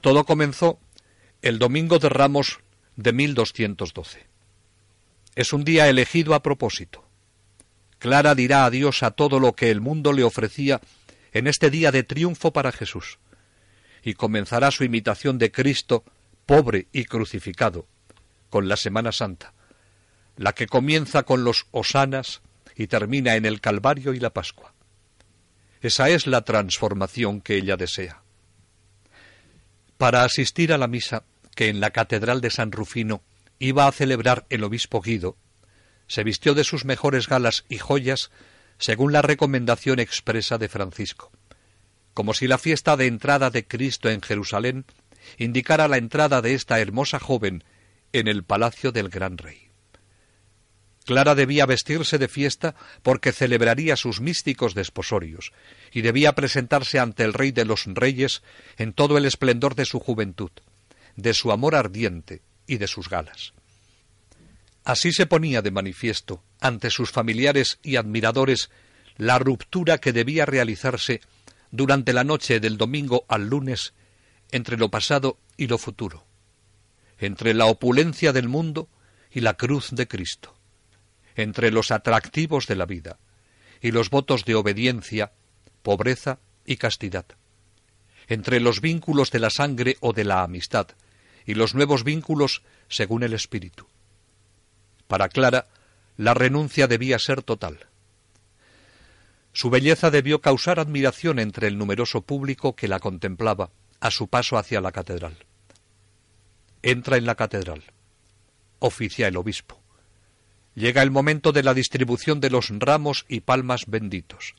Todo 0.00 0.24
comenzó 0.24 0.78
el 1.42 1.58
domingo 1.58 1.98
de 1.98 2.08
Ramos 2.08 2.60
de 2.96 3.12
1212. 3.12 4.26
Es 5.34 5.52
un 5.52 5.62
día 5.62 5.90
elegido 5.90 6.34
a 6.34 6.42
propósito. 6.42 7.05
Clara 7.98 8.34
dirá 8.34 8.64
adiós 8.64 9.02
a 9.02 9.12
todo 9.12 9.40
lo 9.40 9.54
que 9.54 9.70
el 9.70 9.80
mundo 9.80 10.12
le 10.12 10.24
ofrecía 10.24 10.80
en 11.32 11.46
este 11.46 11.70
día 11.70 11.92
de 11.92 12.02
triunfo 12.02 12.52
para 12.52 12.72
Jesús, 12.72 13.18
y 14.02 14.14
comenzará 14.14 14.70
su 14.70 14.84
imitación 14.84 15.38
de 15.38 15.50
Cristo, 15.50 16.04
pobre 16.46 16.88
y 16.92 17.04
crucificado, 17.04 17.86
con 18.50 18.68
la 18.68 18.76
Semana 18.76 19.12
Santa, 19.12 19.52
la 20.36 20.54
que 20.54 20.66
comienza 20.66 21.24
con 21.24 21.44
los 21.44 21.66
hosanas 21.72 22.42
y 22.76 22.86
termina 22.86 23.36
en 23.36 23.44
el 23.46 23.60
Calvario 23.60 24.14
y 24.14 24.20
la 24.20 24.30
Pascua. 24.30 24.74
Esa 25.80 26.08
es 26.10 26.26
la 26.26 26.42
transformación 26.42 27.40
que 27.40 27.56
ella 27.56 27.76
desea. 27.76 28.22
Para 29.98 30.24
asistir 30.24 30.72
a 30.72 30.78
la 30.78 30.88
misa, 30.88 31.24
que 31.54 31.68
en 31.68 31.80
la 31.80 31.90
Catedral 31.90 32.40
de 32.40 32.50
San 32.50 32.70
Rufino 32.70 33.22
iba 33.58 33.86
a 33.86 33.92
celebrar 33.92 34.46
el 34.50 34.62
obispo 34.62 35.00
Guido, 35.00 35.36
se 36.06 36.24
vistió 36.24 36.54
de 36.54 36.64
sus 36.64 36.84
mejores 36.84 37.28
galas 37.28 37.64
y 37.68 37.78
joyas 37.78 38.30
según 38.78 39.12
la 39.12 39.22
recomendación 39.22 39.98
expresa 39.98 40.58
de 40.58 40.68
Francisco, 40.68 41.32
como 42.14 42.34
si 42.34 42.46
la 42.46 42.58
fiesta 42.58 42.96
de 42.96 43.06
entrada 43.06 43.50
de 43.50 43.66
Cristo 43.66 44.10
en 44.10 44.20
Jerusalén 44.20 44.84
indicara 45.38 45.88
la 45.88 45.96
entrada 45.96 46.42
de 46.42 46.54
esta 46.54 46.80
hermosa 46.80 47.18
joven 47.18 47.64
en 48.12 48.28
el 48.28 48.44
palacio 48.44 48.92
del 48.92 49.08
gran 49.08 49.38
rey. 49.38 49.66
Clara 51.06 51.36
debía 51.36 51.66
vestirse 51.66 52.18
de 52.18 52.26
fiesta 52.26 52.74
porque 53.02 53.30
celebraría 53.30 53.94
sus 53.94 54.20
místicos 54.20 54.74
desposorios, 54.74 55.52
y 55.92 56.02
debía 56.02 56.34
presentarse 56.34 56.98
ante 56.98 57.22
el 57.22 57.32
Rey 57.32 57.52
de 57.52 57.64
los 57.64 57.84
Reyes 57.86 58.42
en 58.76 58.92
todo 58.92 59.16
el 59.16 59.24
esplendor 59.24 59.76
de 59.76 59.84
su 59.84 60.00
juventud, 60.00 60.50
de 61.14 61.32
su 61.32 61.52
amor 61.52 61.76
ardiente 61.76 62.42
y 62.66 62.78
de 62.78 62.88
sus 62.88 63.08
galas. 63.08 63.54
Así 64.86 65.10
se 65.10 65.26
ponía 65.26 65.62
de 65.62 65.72
manifiesto 65.72 66.44
ante 66.60 66.90
sus 66.90 67.10
familiares 67.10 67.80
y 67.82 67.96
admiradores 67.96 68.70
la 69.16 69.36
ruptura 69.40 69.98
que 69.98 70.12
debía 70.12 70.46
realizarse 70.46 71.20
durante 71.72 72.12
la 72.12 72.22
noche 72.22 72.60
del 72.60 72.76
domingo 72.76 73.24
al 73.26 73.48
lunes 73.48 73.94
entre 74.52 74.76
lo 74.76 74.88
pasado 74.88 75.38
y 75.56 75.66
lo 75.66 75.78
futuro, 75.78 76.24
entre 77.18 77.52
la 77.52 77.66
opulencia 77.66 78.32
del 78.32 78.48
mundo 78.48 78.88
y 79.32 79.40
la 79.40 79.54
cruz 79.54 79.90
de 79.90 80.06
Cristo, 80.06 80.54
entre 81.34 81.72
los 81.72 81.90
atractivos 81.90 82.68
de 82.68 82.76
la 82.76 82.86
vida 82.86 83.18
y 83.82 83.90
los 83.90 84.08
votos 84.08 84.44
de 84.44 84.54
obediencia, 84.54 85.32
pobreza 85.82 86.38
y 86.64 86.76
castidad, 86.76 87.26
entre 88.28 88.60
los 88.60 88.80
vínculos 88.80 89.32
de 89.32 89.40
la 89.40 89.50
sangre 89.50 89.96
o 89.98 90.12
de 90.12 90.22
la 90.22 90.44
amistad, 90.44 90.86
y 91.44 91.54
los 91.54 91.74
nuevos 91.74 92.04
vínculos 92.04 92.62
según 92.88 93.24
el 93.24 93.32
espíritu. 93.32 93.88
Para 95.08 95.28
Clara, 95.28 95.66
la 96.16 96.34
renuncia 96.34 96.86
debía 96.86 97.18
ser 97.18 97.42
total. 97.42 97.86
Su 99.52 99.70
belleza 99.70 100.10
debió 100.10 100.40
causar 100.40 100.78
admiración 100.78 101.38
entre 101.38 101.68
el 101.68 101.78
numeroso 101.78 102.22
público 102.22 102.76
que 102.76 102.88
la 102.88 103.00
contemplaba 103.00 103.70
a 104.00 104.10
su 104.10 104.28
paso 104.28 104.58
hacia 104.58 104.80
la 104.80 104.92
catedral. 104.92 105.36
Entra 106.82 107.16
en 107.16 107.26
la 107.26 107.34
catedral. 107.34 107.82
Oficia 108.78 109.28
el 109.28 109.36
obispo. 109.36 109.80
Llega 110.74 111.02
el 111.02 111.10
momento 111.10 111.52
de 111.52 111.62
la 111.62 111.72
distribución 111.72 112.40
de 112.40 112.50
los 112.50 112.68
ramos 112.70 113.24
y 113.28 113.40
palmas 113.40 113.84
benditos. 113.86 114.54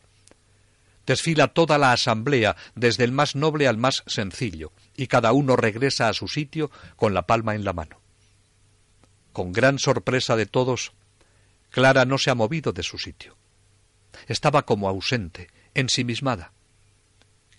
Desfila 1.06 1.48
toda 1.48 1.78
la 1.78 1.92
asamblea, 1.92 2.56
desde 2.76 3.04
el 3.04 3.12
más 3.12 3.36
noble 3.36 3.68
al 3.68 3.78
más 3.78 4.04
sencillo, 4.08 4.74
y 4.96 5.08
cada 5.08 5.32
uno 5.32 5.56
regresa 5.56 6.10
a 6.10 6.14
su 6.14 6.28
sitio 6.28 6.72
con 6.96 7.14
la 7.14 7.28
palma 7.28 7.56
en 7.56 7.64
la 7.64 7.74
mano. 7.74 8.02
Con 9.38 9.54
gran 9.54 9.78
sorpresa 9.78 10.36
de 10.36 10.47
todos, 10.47 10.93
Clara 11.69 12.06
no 12.06 12.17
se 12.17 12.32
ha 12.32 12.34
movido 12.34 12.73
de 12.73 12.82
su 12.82 12.97
sitio. 12.97 13.38
Estaba 14.26 14.65
como 14.65 14.89
ausente, 14.89 15.52
ensimismada. 15.76 16.54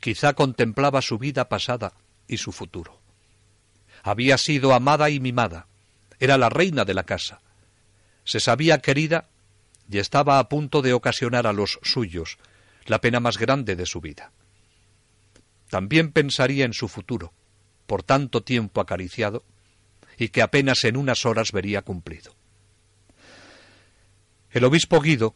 Quizá 0.01 0.33
contemplaba 0.33 1.03
su 1.03 1.19
vida 1.19 1.49
pasada 1.49 1.93
y 2.27 2.39
su 2.39 2.51
futuro. 2.51 2.99
Había 4.03 4.39
sido 4.39 4.75
amada 4.75 5.09
y 5.09 5.21
mimada. 5.21 5.69
Era 6.19 6.37
la 6.37 6.49
reina 6.49 6.85
de 6.85 6.95
la 6.95 7.05
casa. 7.05 7.43
Se 8.25 8.41
sabía 8.41 8.79
querida 8.79 9.29
y 9.89 9.99
estaba 9.99 10.41
a 10.41 10.49
punto 10.49 10.83
de 10.83 10.95
ocasionar 10.95 11.47
a 11.47 11.53
los 11.53 11.79
suyos 11.85 12.39
la 12.87 13.01
pena 13.01 13.21
más 13.21 13.39
grande 13.39 13.77
de 13.77 13.87
su 13.87 14.01
vida. 14.01 14.33
También 15.71 16.11
pensaría 16.11 16.65
en 16.65 16.73
su 16.73 16.89
futuro, 16.89 17.33
por 17.87 18.03
tanto 18.03 18.43
tiempo 18.43 18.81
acariciado, 18.81 19.45
y 20.19 20.29
que 20.29 20.43
apenas 20.43 20.85
en 20.85 20.97
unas 20.97 21.25
horas 21.25 21.53
vería 21.53 21.83
cumplido. 21.83 22.35
El 24.51 24.65
obispo 24.65 25.01
Guido, 25.01 25.35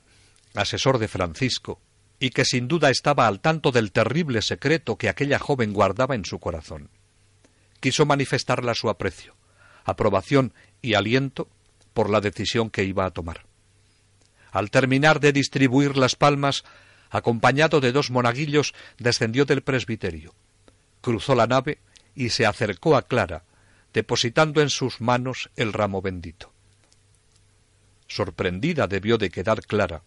asesor 0.55 0.99
de 0.99 1.09
Francisco, 1.09 1.81
y 2.19 2.31
que 2.31 2.45
sin 2.45 2.69
duda 2.69 2.91
estaba 2.91 3.27
al 3.27 3.41
tanto 3.41 3.73
del 3.73 3.93
terrible 3.93 4.43
secreto 4.43 4.97
que 4.97 5.09
aquella 5.09 5.39
joven 5.39 5.73
guardaba 5.73 6.15
en 6.15 6.25
su 6.25 6.39
corazón, 6.39 6.91
quiso 7.81 8.07
manifestarle 8.07 8.75
su 8.75 8.89
aprecio, 8.89 9.35
aprobación 9.85 10.53
y 10.81 10.95
aliento 10.95 11.49
por 11.95 12.11
la 12.11 12.21
decisión 12.21 12.71
que 12.71 12.85
iba 12.85 13.05
a 13.05 13.11
tomar. 13.11 13.45
Al 14.51 14.71
terminar 14.71 15.21
de 15.21 15.33
distribuir 15.33 15.97
las 15.97 16.15
palmas, 16.15 16.65
acompañado 17.11 17.81
de 17.81 17.93
dos 17.93 18.11
monaguillos, 18.11 18.75
descendió 18.99 19.45
del 19.45 19.63
presbiterio, 19.63 20.35
cruzó 21.01 21.35
la 21.35 21.47
nave 21.47 21.79
y 22.15 22.31
se 22.31 22.47
acercó 22.47 22.97
a 22.97 23.03
Clara, 23.03 23.45
depositando 23.93 24.61
en 24.61 24.71
sus 24.71 25.01
manos 25.01 25.51
el 25.57 25.73
ramo 25.73 26.03
bendito. 26.03 26.53
Sorprendida 28.07 28.87
debió 28.87 29.19
de 29.19 29.31
quedar 29.31 29.63
Clara 29.63 30.03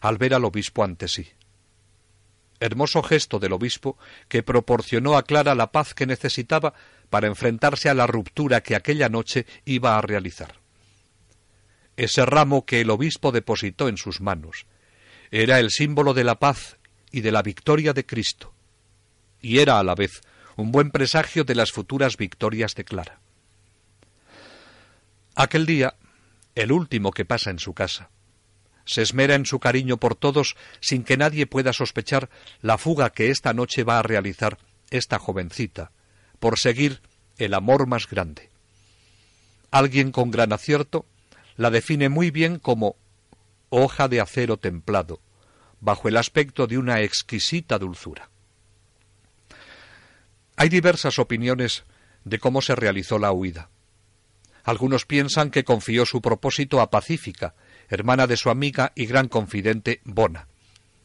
al 0.00 0.16
ver 0.16 0.34
al 0.34 0.44
obispo 0.44 0.82
ante 0.82 1.08
sí. 1.08 1.28
Hermoso 2.58 3.02
gesto 3.02 3.38
del 3.38 3.52
obispo 3.52 3.98
que 4.28 4.42
proporcionó 4.42 5.16
a 5.16 5.22
Clara 5.22 5.54
la 5.54 5.72
paz 5.72 5.94
que 5.94 6.06
necesitaba 6.06 6.74
para 7.08 7.26
enfrentarse 7.26 7.88
a 7.88 7.94
la 7.94 8.06
ruptura 8.06 8.62
que 8.62 8.76
aquella 8.76 9.08
noche 9.08 9.46
iba 9.64 9.96
a 9.96 10.02
realizar. 10.02 10.54
Ese 11.96 12.24
ramo 12.24 12.64
que 12.64 12.80
el 12.80 12.90
obispo 12.90 13.32
depositó 13.32 13.88
en 13.88 13.96
sus 13.96 14.20
manos 14.20 14.66
era 15.30 15.58
el 15.58 15.70
símbolo 15.70 16.12
de 16.12 16.24
la 16.24 16.38
paz 16.38 16.78
y 17.12 17.20
de 17.20 17.32
la 17.32 17.42
victoria 17.42 17.92
de 17.92 18.04
Cristo, 18.04 18.52
y 19.40 19.58
era 19.58 19.78
a 19.78 19.84
la 19.84 19.94
vez 19.94 20.22
un 20.56 20.72
buen 20.72 20.90
presagio 20.90 21.44
de 21.44 21.54
las 21.54 21.72
futuras 21.72 22.16
victorias 22.16 22.74
de 22.74 22.84
Clara. 22.84 23.20
Aquel 25.34 25.66
día, 25.66 25.94
el 26.54 26.72
último 26.72 27.12
que 27.12 27.24
pasa 27.24 27.50
en 27.50 27.58
su 27.58 27.74
casa, 27.74 28.10
se 28.84 29.02
esmera 29.02 29.34
en 29.34 29.46
su 29.46 29.60
cariño 29.60 29.98
por 29.98 30.14
todos 30.16 30.56
sin 30.80 31.04
que 31.04 31.16
nadie 31.16 31.46
pueda 31.46 31.72
sospechar 31.72 32.28
la 32.60 32.78
fuga 32.78 33.10
que 33.10 33.30
esta 33.30 33.52
noche 33.52 33.84
va 33.84 33.98
a 33.98 34.02
realizar 34.02 34.58
esta 34.90 35.18
jovencita, 35.18 35.92
por 36.40 36.58
seguir 36.58 37.00
el 37.38 37.54
amor 37.54 37.86
más 37.86 38.08
grande. 38.08 38.50
Alguien 39.70 40.10
con 40.10 40.30
gran 40.30 40.52
acierto 40.52 41.06
la 41.56 41.70
define 41.70 42.08
muy 42.08 42.30
bien 42.30 42.58
como 42.58 42.96
hoja 43.68 44.08
de 44.08 44.20
acero 44.20 44.56
templado, 44.56 45.20
bajo 45.80 46.08
el 46.08 46.16
aspecto 46.16 46.66
de 46.66 46.78
una 46.78 47.00
exquisita 47.02 47.78
dulzura. 47.78 48.28
Hay 50.56 50.68
diversas 50.68 51.18
opiniones 51.18 51.84
de 52.24 52.38
cómo 52.38 52.60
se 52.60 52.74
realizó 52.74 53.18
la 53.18 53.32
huida. 53.32 53.70
Algunos 54.70 55.04
piensan 55.04 55.50
que 55.50 55.64
confió 55.64 56.06
su 56.06 56.22
propósito 56.22 56.80
a 56.80 56.90
Pacífica, 56.90 57.56
hermana 57.88 58.28
de 58.28 58.36
su 58.36 58.50
amiga 58.50 58.92
y 58.94 59.06
gran 59.06 59.26
confidente 59.26 60.00
Bona, 60.04 60.46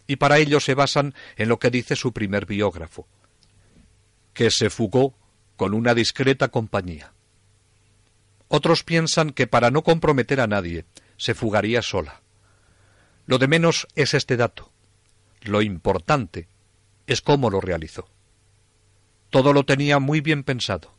y 0.05 0.17
para 0.17 0.37
ello 0.37 0.59
se 0.59 0.75
basan 0.75 1.15
en 1.35 1.49
lo 1.49 1.57
que 1.57 1.71
dice 1.71 1.95
su 1.95 2.13
primer 2.13 2.45
biógrafo, 2.45 3.07
que 4.35 4.51
se 4.51 4.69
fugó 4.69 5.15
con 5.55 5.73
una 5.73 5.95
discreta 5.95 6.49
compañía. 6.49 7.13
Otros 8.49 8.83
piensan 8.83 9.31
que 9.31 9.47
para 9.47 9.71
no 9.71 9.81
comprometer 9.81 10.41
a 10.41 10.45
nadie, 10.45 10.85
se 11.17 11.33
fugaría 11.33 11.81
sola. 11.81 12.21
Lo 13.25 13.39
de 13.39 13.47
menos 13.47 13.87
es 13.95 14.13
este 14.13 14.37
dato. 14.37 14.71
Lo 15.41 15.63
importante 15.63 16.47
es 17.07 17.19
cómo 17.19 17.49
lo 17.49 17.61
realizó. 17.61 18.07
Todo 19.31 19.53
lo 19.53 19.65
tenía 19.65 19.97
muy 19.97 20.21
bien 20.21 20.43
pensado. 20.43 20.94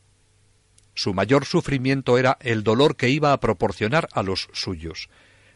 Su 0.97 1.13
mayor 1.13 1.45
sufrimiento 1.45 2.17
era 2.17 2.39
el 2.41 2.65
dolor 2.65 2.97
que 2.97 3.11
iba 3.11 3.35
a 3.35 3.39
proporcionar 3.39 4.09
a 4.13 4.23
los 4.23 4.49
suyos, 4.55 5.11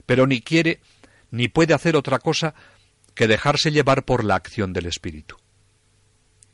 pero 0.04 0.26
ni 0.26 0.42
quiere 0.42 0.80
ni 1.30 1.48
puede 1.48 1.72
hacer 1.72 1.96
otra 1.96 2.18
cosa 2.18 2.54
que 3.14 3.26
dejarse 3.26 3.72
llevar 3.72 4.04
por 4.04 4.22
la 4.22 4.34
acción 4.34 4.74
del 4.74 4.84
Espíritu. 4.84 5.38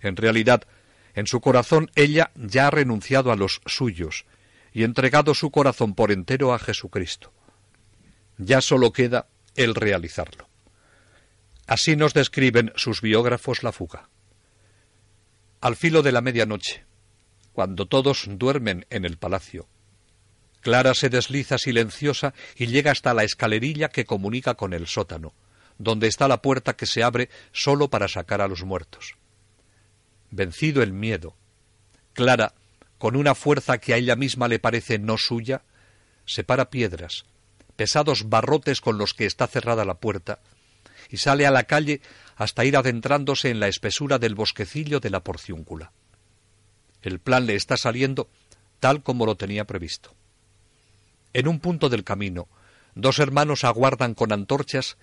En 0.01 0.17
realidad, 0.17 0.69
en 1.15 1.27
su 1.27 1.41
corazón 1.41 1.91
ella 1.97 2.31
ya 2.37 2.69
ha 2.69 2.71
renunciado 2.71 3.33
a 3.33 3.37
los 3.37 3.61
suyos 3.67 4.25
y 4.73 4.85
entregado 4.85 5.35
su 5.35 5.51
corazón 5.51 5.97
por 5.97 6.13
entero 6.13 6.55
a 6.55 6.61
Jesucristo. 6.61 7.33
Ya 8.39 8.61
sólo 8.61 8.93
queda 8.93 9.27
el 9.57 9.75
realizarlo. 9.75 10.49
Así 11.67 11.97
nos 11.97 12.15
describen 12.15 12.73
sus 12.77 13.01
biógrafos 13.01 13.65
la 13.65 13.73
fuga. 13.73 14.11
Al 15.61 15.75
filo 15.75 16.03
de 16.03 16.13
la 16.13 16.21
medianoche, 16.21 16.85
cuando 17.57 17.87
todos 17.87 18.27
duermen 18.29 18.85
en 18.91 19.07
el 19.07 19.17
palacio, 19.17 19.67
Clara 20.61 20.93
se 20.93 21.09
desliza 21.09 21.57
silenciosa 21.57 22.35
y 22.55 22.67
llega 22.67 22.91
hasta 22.91 23.15
la 23.15 23.25
escalerilla 23.25 23.89
que 23.89 24.05
comunica 24.05 24.57
con 24.57 24.75
el 24.75 24.87
sótano, 24.87 25.33
donde 25.79 26.07
está 26.07 26.29
la 26.29 26.43
puerta 26.43 26.77
que 26.77 26.85
se 26.85 27.03
abre 27.03 27.31
sólo 27.53 27.89
para 27.89 28.09
sacar 28.09 28.43
a 28.43 28.47
los 28.47 28.63
muertos. 28.63 29.15
Vencido 30.31 30.83
el 30.83 30.93
miedo, 30.93 31.35
Clara, 32.13 32.53
con 32.99 33.17
una 33.17 33.35
fuerza 33.35 33.79
que 33.79 33.95
a 33.95 33.97
ella 33.97 34.17
misma 34.17 34.49
le 34.49 34.59
parece 34.59 34.99
no 34.99 35.17
suya, 35.17 35.63
separa 36.27 36.69
piedras, 36.69 37.25
pesados 37.75 38.29
barrotes 38.29 38.83
con 38.83 38.99
los 38.99 39.15
que 39.15 39.25
está 39.25 39.47
cerrada 39.47 39.87
la 39.87 39.95
puerta, 39.95 40.41
y 41.09 41.17
sale 41.17 41.47
a 41.47 41.51
la 41.51 41.63
calle 41.63 42.03
hasta 42.37 42.67
ir 42.67 42.77
adentrándose 42.77 43.49
en 43.49 43.61
la 43.61 43.69
espesura 43.69 44.19
del 44.19 44.35
bosquecillo 44.35 45.01
de 45.01 45.09
la 45.09 45.25
porciúncula. 45.25 45.93
El 47.07 47.21
plan 47.21 47.47
le 47.47 47.55
está 47.55 47.77
saliendo 47.77 48.29
tal 48.81 49.05
como 49.05 49.27
lo 49.27 49.37
tenía 49.37 49.65
previsto. 49.65 50.13
En 51.35 51.47
un 51.47 51.61
punto 51.61 51.89
del 51.89 52.03
camino, 52.03 52.49
dos 52.97 53.21
hermanos 53.21 53.63
aguardan 53.63 54.15
con 54.15 54.33
antorchas 54.33 54.97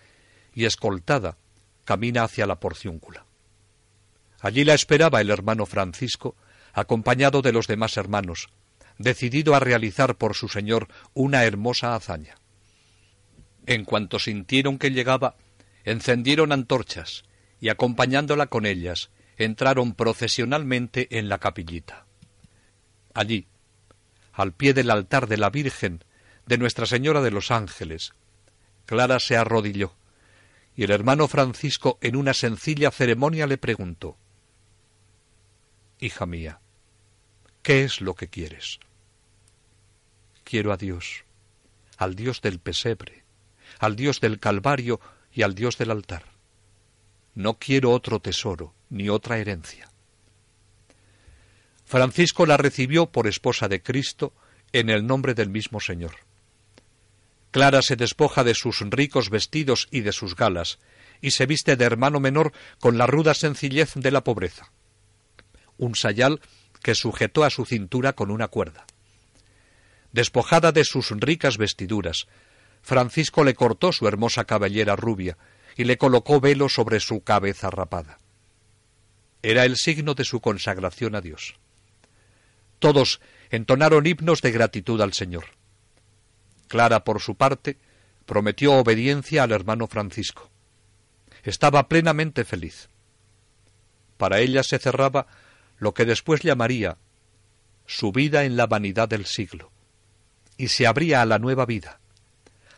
y, 0.54 0.66
escoltada, 0.66 1.38
camina 1.86 2.26
hacia 2.26 2.46
la 2.46 2.60
porciúncula. 2.60 3.26
Allí 4.42 4.66
la 4.66 4.74
esperaba 4.74 5.22
el 5.22 5.30
hermano 5.30 5.66
Francisco, 5.66 6.36
acompañado 6.74 7.42
de 7.42 7.54
los 7.54 7.68
demás 7.68 7.96
hermanos, 7.96 8.50
decidido 8.98 9.56
a 9.56 9.62
realizar 9.62 10.18
por 10.18 10.36
su 10.36 10.50
señor 10.50 10.90
una 11.14 11.46
hermosa 11.46 11.96
hazaña. 11.96 12.36
En 13.66 13.86
cuanto 13.86 14.20
sintieron 14.20 14.78
que 14.78 14.92
llegaba, 14.92 15.38
encendieron 15.86 16.52
antorchas 16.52 17.24
y 17.62 17.70
acompañándola 17.70 18.48
con 18.48 18.66
ellas, 18.66 19.10
entraron 19.38 19.94
procesionalmente 19.94 21.18
en 21.18 21.30
la 21.30 21.40
capillita. 21.40 22.06
Allí, 23.14 23.48
al 24.32 24.54
pie 24.54 24.74
del 24.74 24.90
altar 24.90 25.28
de 25.28 25.38
la 25.38 25.50
Virgen 25.50 26.04
de 26.46 26.58
Nuestra 26.58 26.86
Señora 26.86 27.22
de 27.22 27.32
los 27.32 27.52
Ángeles, 27.52 28.14
Clara 28.86 29.20
se 29.20 29.38
arrodilló, 29.38 29.96
y 30.76 30.84
el 30.84 30.92
hermano 30.92 31.28
Francisco 31.28 32.00
en 32.02 32.16
una 32.16 32.34
sencilla 32.34 32.92
ceremonia 32.92 33.48
le 33.48 33.58
preguntó 33.58 34.18
Hija 36.00 36.26
mía, 36.26 36.60
¿qué 37.62 37.84
es 37.84 38.02
lo 38.02 38.16
que 38.16 38.28
quieres? 38.28 38.80
Quiero 40.44 40.74
a 40.74 40.78
Dios, 40.78 41.24
al 41.98 42.16
Dios 42.16 42.42
del 42.42 42.60
pesebre, 42.60 43.24
al 43.80 43.96
Dios 43.96 44.20
del 44.20 44.40
Calvario 44.40 45.00
y 45.32 45.44
al 45.44 45.56
Dios 45.56 45.78
del 45.78 45.92
altar. 45.92 46.33
No 47.36 47.58
quiero 47.58 47.92
otro 47.92 48.20
tesoro, 48.20 48.74
ni 48.90 49.10
otra 49.10 49.40
herencia. 49.40 49.90
Francisco 51.86 52.46
la 52.46 52.58
recibió 52.58 53.08
por 53.08 53.28
esposa 53.28 53.68
de 53.68 53.82
Cristo 53.82 54.34
en 54.72 54.90
el 54.90 55.06
nombre 55.06 55.34
del 55.34 55.50
mismo 55.50 55.80
Señor. 55.80 56.16
Clara 57.52 57.82
se 57.84 57.96
despoja 57.96 58.44
de 58.44 58.56
sus 58.56 58.80
ricos 58.82 59.30
vestidos 59.30 59.88
y 59.92 60.02
de 60.02 60.12
sus 60.12 60.36
galas, 60.36 60.80
y 61.22 61.32
se 61.32 61.46
viste 61.46 61.76
de 61.76 61.86
hermano 61.86 62.20
menor 62.20 62.52
con 62.80 62.98
la 62.98 63.06
ruda 63.06 63.34
sencillez 63.34 63.94
de 63.96 64.12
la 64.12 64.24
pobreza. 64.24 64.72
Un 65.78 65.96
sayal 65.96 66.42
que 66.82 66.96
sujetó 66.96 67.44
a 67.44 67.50
su 67.50 67.66
cintura 67.66 68.14
con 68.14 68.32
una 68.32 68.48
cuerda. 68.48 68.86
Despojada 70.12 70.72
de 70.72 70.84
sus 70.84 71.12
ricas 71.12 71.58
vestiduras, 71.58 72.28
Francisco 72.82 73.44
le 73.44 73.56
cortó 73.56 73.92
su 73.92 74.08
hermosa 74.08 74.46
cabellera 74.46 74.96
rubia 74.96 75.38
y 75.76 75.86
le 75.86 75.98
colocó 75.98 76.40
velo 76.40 76.70
sobre 76.70 77.00
su 77.00 77.22
cabeza 77.22 77.70
rapada. 77.70 78.20
Era 79.42 79.66
el 79.66 79.76
signo 79.76 80.14
de 80.14 80.24
su 80.24 80.40
consagración 80.40 81.16
a 81.16 81.22
Dios. 81.22 81.56
Todos 82.80 83.22
entonaron 83.50 84.06
himnos 84.06 84.42
de 84.42 84.52
gratitud 84.52 85.00
al 85.02 85.14
Señor. 85.14 85.46
Clara, 86.68 87.04
por 87.04 87.22
su 87.22 87.36
parte, 87.36 87.78
prometió 88.26 88.74
obediencia 88.74 89.44
al 89.44 89.52
hermano 89.52 89.88
Francisco. 89.88 90.50
Estaba 91.44 91.88
plenamente 91.90 92.46
feliz. 92.46 92.90
Para 94.18 94.40
ella 94.40 94.64
se 94.64 94.80
cerraba 94.80 95.28
lo 95.78 95.94
que 95.94 96.06
después 96.06 96.42
llamaría 96.42 96.98
su 97.86 98.12
vida 98.12 98.46
en 98.46 98.56
la 98.56 98.68
vanidad 98.68 99.10
del 99.10 99.26
siglo, 99.26 99.72
y 100.58 100.70
se 100.70 100.88
abría 100.88 101.22
a 101.22 101.26
la 101.26 101.40
nueva 101.40 101.66
vida, 101.66 102.00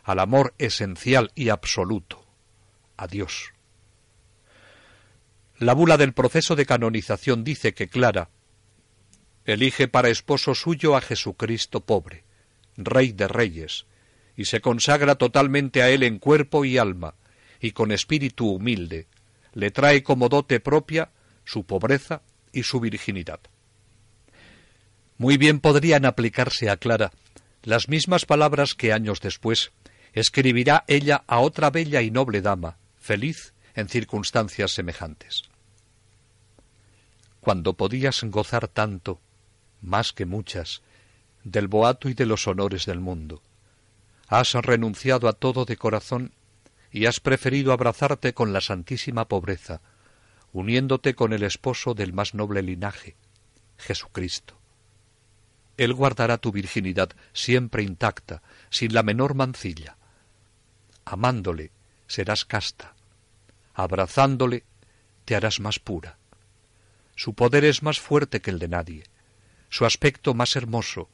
al 0.03 0.19
amor 0.19 0.55
esencial 0.58 1.31
y 1.36 1.49
absoluto, 1.49 2.25
a 2.97 3.08
Dios. 3.08 3.53
La 5.58 5.73
bula 5.73 5.97
del 5.97 6.13
proceso 6.13 6.55
de 6.55 6.65
canonización 6.65 7.43
dice 7.43 7.73
que 7.73 7.88
Clara 7.88 8.29
elige 9.45 9.88
para 9.88 10.10
esposo 10.10 10.55
suyo 10.55 10.95
a 10.95 11.01
Jesucristo 11.01 11.81
pobre, 11.86 12.23
Rey 12.75 13.12
de 13.12 13.27
Reyes, 13.27 13.86
y 14.36 14.45
se 14.45 14.60
consagra 14.60 15.15
totalmente 15.15 15.81
a 15.81 15.89
él 15.89 16.03
en 16.03 16.19
cuerpo 16.19 16.65
y 16.65 16.77
alma, 16.77 17.15
y 17.62 17.71
con 17.71 17.91
espíritu 17.91 18.49
humilde, 18.49 19.08
le 19.53 19.71
trae 19.71 20.03
como 20.03 20.27
dote 20.27 20.60
propia 20.60 21.12
su 21.45 21.65
pobreza 21.65 22.21
y 22.51 22.63
su 22.63 22.79
virginidad. 22.79 23.39
Muy 25.17 25.38
bien 25.38 25.60
podrían 25.60 26.05
aplicarse 26.05 26.69
a 26.69 26.77
Clara 26.77 27.12
las 27.63 27.88
mismas 27.88 28.25
palabras 28.25 28.75
que 28.75 28.91
años 28.91 29.21
después 29.21 29.71
escribirá 30.13 30.84
ella 30.88 31.23
a 31.27 31.39
otra 31.39 31.69
bella 31.69 32.01
y 32.01 32.12
noble 32.12 32.41
dama, 32.41 32.77
feliz 33.06 33.54
en 33.76 33.88
circunstancias 33.88 34.72
semejantes. 34.72 35.44
Cuando 37.39 37.74
podías 37.74 38.24
gozar 38.24 38.68
tanto, 38.68 39.20
más 39.80 40.12
que 40.12 40.26
muchas, 40.26 40.82
del 41.44 41.68
boato 41.68 42.10
y 42.10 42.15
de 42.15 42.26
los 42.26 42.48
honores 42.48 42.88
del 42.88 43.00
mundo. 43.00 43.44
Has 44.28 44.54
renunciado 44.54 45.28
a 45.28 45.34
todo 45.34 45.65
de 45.65 45.78
corazón 45.78 46.32
y 46.91 47.06
has 47.06 47.20
preferido 47.20 47.74
abrazarte 47.74 48.34
con 48.34 48.54
la 48.54 48.62
santísima 48.62 49.28
pobreza, 49.28 49.82
uniéndote 50.52 51.13
con 51.13 51.32
el 51.32 51.44
esposo 51.44 51.94
del 51.94 52.12
más 52.12 52.34
noble 52.34 52.63
linaje, 52.63 53.15
Jesucristo. 53.78 54.58
Él 55.78 55.94
guardará 55.94 56.39
tu 56.39 56.52
virginidad 56.52 57.10
siempre 57.34 57.84
intacta, 57.84 58.41
sin 58.72 58.96
la 58.96 59.04
menor 59.04 59.36
mancilla. 59.36 59.96
Amándole 61.06 61.70
serás 62.08 62.46
casta, 62.46 62.94
abrazándole 63.76 64.64
te 65.26 65.36
harás 65.36 65.60
más 65.60 65.80
pura. 65.80 66.18
Su 67.16 67.34
poder 67.34 67.64
es 67.66 67.84
más 67.84 68.00
fuerte 68.00 68.42
que 68.42 68.52
el 68.52 68.60
de 68.60 68.68
nadie, 68.68 69.04
su 69.70 69.86
aspecto 69.86 70.34
más 70.34 70.56
hermoso, 70.56 71.10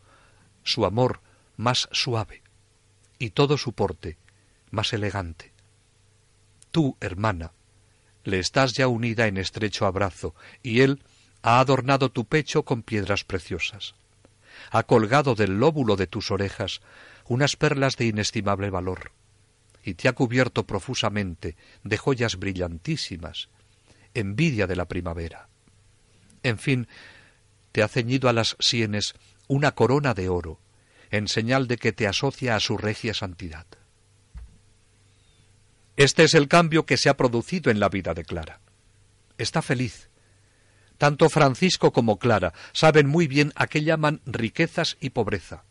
su 0.63 0.85
amor 0.85 1.21
más 1.57 1.89
suave, 1.91 2.41
y 3.19 3.31
todo 3.31 3.57
su 3.57 3.73
porte 3.73 4.17
más 4.69 4.93
elegante. 4.93 5.51
Tú, 6.71 6.97
hermana, 7.01 7.51
le 8.23 8.39
estás 8.39 8.73
ya 8.73 8.87
unida 8.87 9.27
en 9.27 9.37
estrecho 9.37 9.85
abrazo, 9.85 10.33
y 10.63 10.81
él 10.81 11.03
ha 11.41 11.59
adornado 11.59 12.09
tu 12.09 12.25
pecho 12.25 12.63
con 12.63 12.83
piedras 12.83 13.23
preciosas. 13.23 13.95
Ha 14.69 14.83
colgado 14.83 15.35
del 15.35 15.59
lóbulo 15.59 15.95
de 15.95 16.07
tus 16.07 16.31
orejas 16.31 16.81
unas 17.25 17.55
perlas 17.55 17.97
de 17.97 18.05
inestimable 18.05 18.69
valor, 18.69 19.11
y 19.83 19.95
te 19.95 20.07
ha 20.07 20.13
cubierto 20.13 20.65
profusamente 20.65 21.55
de 21.83 21.97
joyas 21.97 22.37
brillantísimas, 22.37 23.49
envidia 24.13 24.67
de 24.67 24.75
la 24.75 24.85
primavera. 24.85 25.47
En 26.43 26.57
fin, 26.57 26.87
te 27.71 27.83
ha 27.83 27.87
ceñido 27.87 28.29
a 28.29 28.33
las 28.33 28.55
sienes 28.59 29.15
una 29.47 29.73
corona 29.73 30.13
de 30.13 30.29
oro, 30.29 30.59
en 31.09 31.27
señal 31.27 31.67
de 31.67 31.77
que 31.77 31.91
te 31.91 32.07
asocia 32.07 32.55
a 32.55 32.59
su 32.59 32.77
regia 32.77 33.13
santidad. 33.13 33.65
Este 35.97 36.23
es 36.23 36.33
el 36.33 36.47
cambio 36.47 36.85
que 36.85 36.97
se 36.97 37.09
ha 37.09 37.17
producido 37.17 37.69
en 37.69 37.79
la 37.79 37.89
vida 37.89 38.13
de 38.13 38.23
Clara. 38.23 38.61
Está 39.37 39.61
feliz. 39.61 40.09
Tanto 40.97 41.29
Francisco 41.29 41.91
como 41.91 42.17
Clara 42.17 42.53
saben 42.73 43.07
muy 43.07 43.27
bien 43.27 43.51
a 43.55 43.67
qué 43.67 43.83
llaman 43.83 44.21
riquezas 44.25 44.97
y 45.01 45.09
pobreza, 45.09 45.63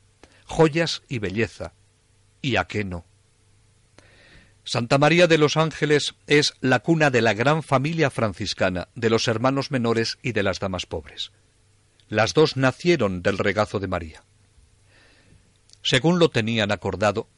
joyas 0.45 1.03
y 1.09 1.21
belleza, 1.21 1.73
y 2.43 2.57
a 2.57 2.65
qué 2.65 2.85
no. 2.85 3.05
Santa 4.65 4.99
María 4.99 5.27
de 5.27 5.39
los 5.39 5.57
Ángeles 5.57 6.15
es 6.27 6.55
la 6.61 6.81
cuna 6.81 7.11
de 7.11 7.23
la 7.23 7.35
gran 7.35 7.63
familia 7.63 8.11
franciscana, 8.11 8.89
de 8.95 9.11
los 9.11 9.27
hermanos 9.27 9.71
menores 9.71 10.19
y 10.23 10.33
de 10.33 10.43
las 10.43 10.61
damas 10.61 10.87
pobres. 10.87 11.33
Las 12.09 12.35
dos 12.35 12.57
nacieron 12.57 13.23
del 13.23 13.39
regazo 13.39 13.81
de 13.81 13.89
María. 13.89 14.25
Según 15.83 16.19
lo 16.19 16.29
tenían 16.29 16.73
acordado, 16.73 17.29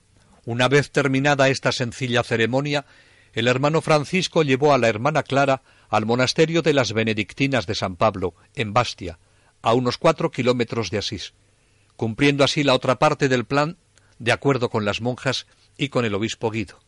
una 0.44 0.68
vez 0.68 0.90
terminada 0.90 1.48
esta 1.48 1.70
sencilla 1.70 2.24
ceremonia, 2.24 2.86
el 3.32 3.46
hermano 3.48 3.80
Francisco 3.80 4.42
llevó 4.42 4.74
a 4.74 4.78
la 4.78 4.88
hermana 4.88 5.22
Clara 5.22 5.62
al 5.88 6.04
monasterio 6.06 6.62
de 6.62 6.74
las 6.74 6.92
Benedictinas 6.92 7.66
de 7.66 7.74
San 7.74 7.96
Pablo, 7.96 8.34
en 8.54 8.72
Bastia, 8.72 9.18
a 9.62 9.74
unos 9.74 9.96
cuatro 9.96 10.30
kilómetros 10.30 10.90
de 10.90 10.98
Asís, 10.98 11.34
cumpliendo 11.96 12.42
así 12.44 12.64
la 12.64 12.74
otra 12.74 12.98
parte 12.98 13.28
del 13.28 13.44
plan 13.44 13.76
de 14.18 14.32
acuerdo 14.32 14.68
con 14.70 14.84
las 14.84 15.00
monjas 15.00 15.46
y 15.78 15.88
con 15.88 16.04
el 16.04 16.14
obispo 16.14 16.50
Guido, 16.50 16.80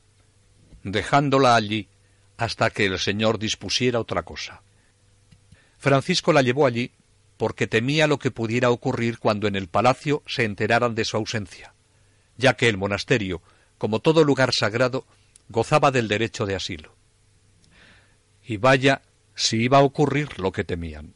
dejándola 0.84 1.56
allí 1.56 1.88
hasta 2.36 2.70
que 2.70 2.86
el 2.86 3.00
Señor 3.00 3.40
dispusiera 3.40 3.98
otra 3.98 4.22
cosa. 4.22 4.62
Francisco 5.78 6.32
la 6.32 6.42
llevó 6.42 6.66
allí 6.66 6.92
porque 7.36 7.66
temía 7.66 8.06
lo 8.06 8.20
que 8.20 8.30
pudiera 8.30 8.70
ocurrir 8.70 9.18
cuando 9.18 9.48
en 9.48 9.56
el 9.56 9.66
palacio 9.66 10.22
se 10.26 10.44
enteraran 10.44 10.94
de 10.94 11.04
su 11.04 11.16
ausencia 11.16 11.74
ya 12.36 12.54
que 12.54 12.68
el 12.68 12.76
monasterio, 12.76 13.42
como 13.78 14.00
todo 14.00 14.24
lugar 14.24 14.50
sagrado, 14.52 15.06
gozaba 15.48 15.90
del 15.90 16.08
derecho 16.08 16.46
de 16.46 16.54
asilo. 16.54 16.94
Y 18.44 18.56
vaya 18.56 19.02
si 19.34 19.62
iba 19.62 19.78
a 19.78 19.82
ocurrir 19.82 20.38
lo 20.38 20.52
que 20.52 20.64
temían. 20.64 21.14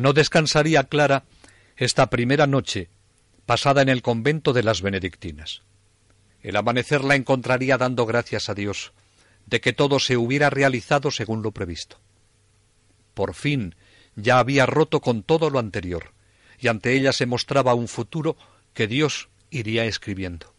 No 0.00 0.14
descansaría 0.14 0.84
Clara 0.84 1.24
esta 1.76 2.08
primera 2.08 2.46
noche 2.46 2.88
pasada 3.44 3.82
en 3.82 3.90
el 3.90 4.00
convento 4.00 4.54
de 4.54 4.62
las 4.62 4.80
benedictinas. 4.80 5.60
El 6.40 6.56
amanecer 6.56 7.04
la 7.04 7.16
encontraría 7.16 7.76
dando 7.76 8.06
gracias 8.06 8.48
a 8.48 8.54
Dios 8.54 8.94
de 9.44 9.60
que 9.60 9.74
todo 9.74 9.98
se 9.98 10.16
hubiera 10.16 10.48
realizado 10.48 11.10
según 11.10 11.42
lo 11.42 11.52
previsto. 11.52 12.00
Por 13.12 13.34
fin 13.34 13.74
ya 14.16 14.38
había 14.38 14.64
roto 14.64 15.02
con 15.02 15.22
todo 15.22 15.50
lo 15.50 15.58
anterior, 15.58 16.14
y 16.58 16.68
ante 16.68 16.94
ella 16.94 17.12
se 17.12 17.26
mostraba 17.26 17.74
un 17.74 17.86
futuro 17.86 18.38
que 18.72 18.86
Dios 18.86 19.28
iría 19.50 19.84
escribiendo. 19.84 20.54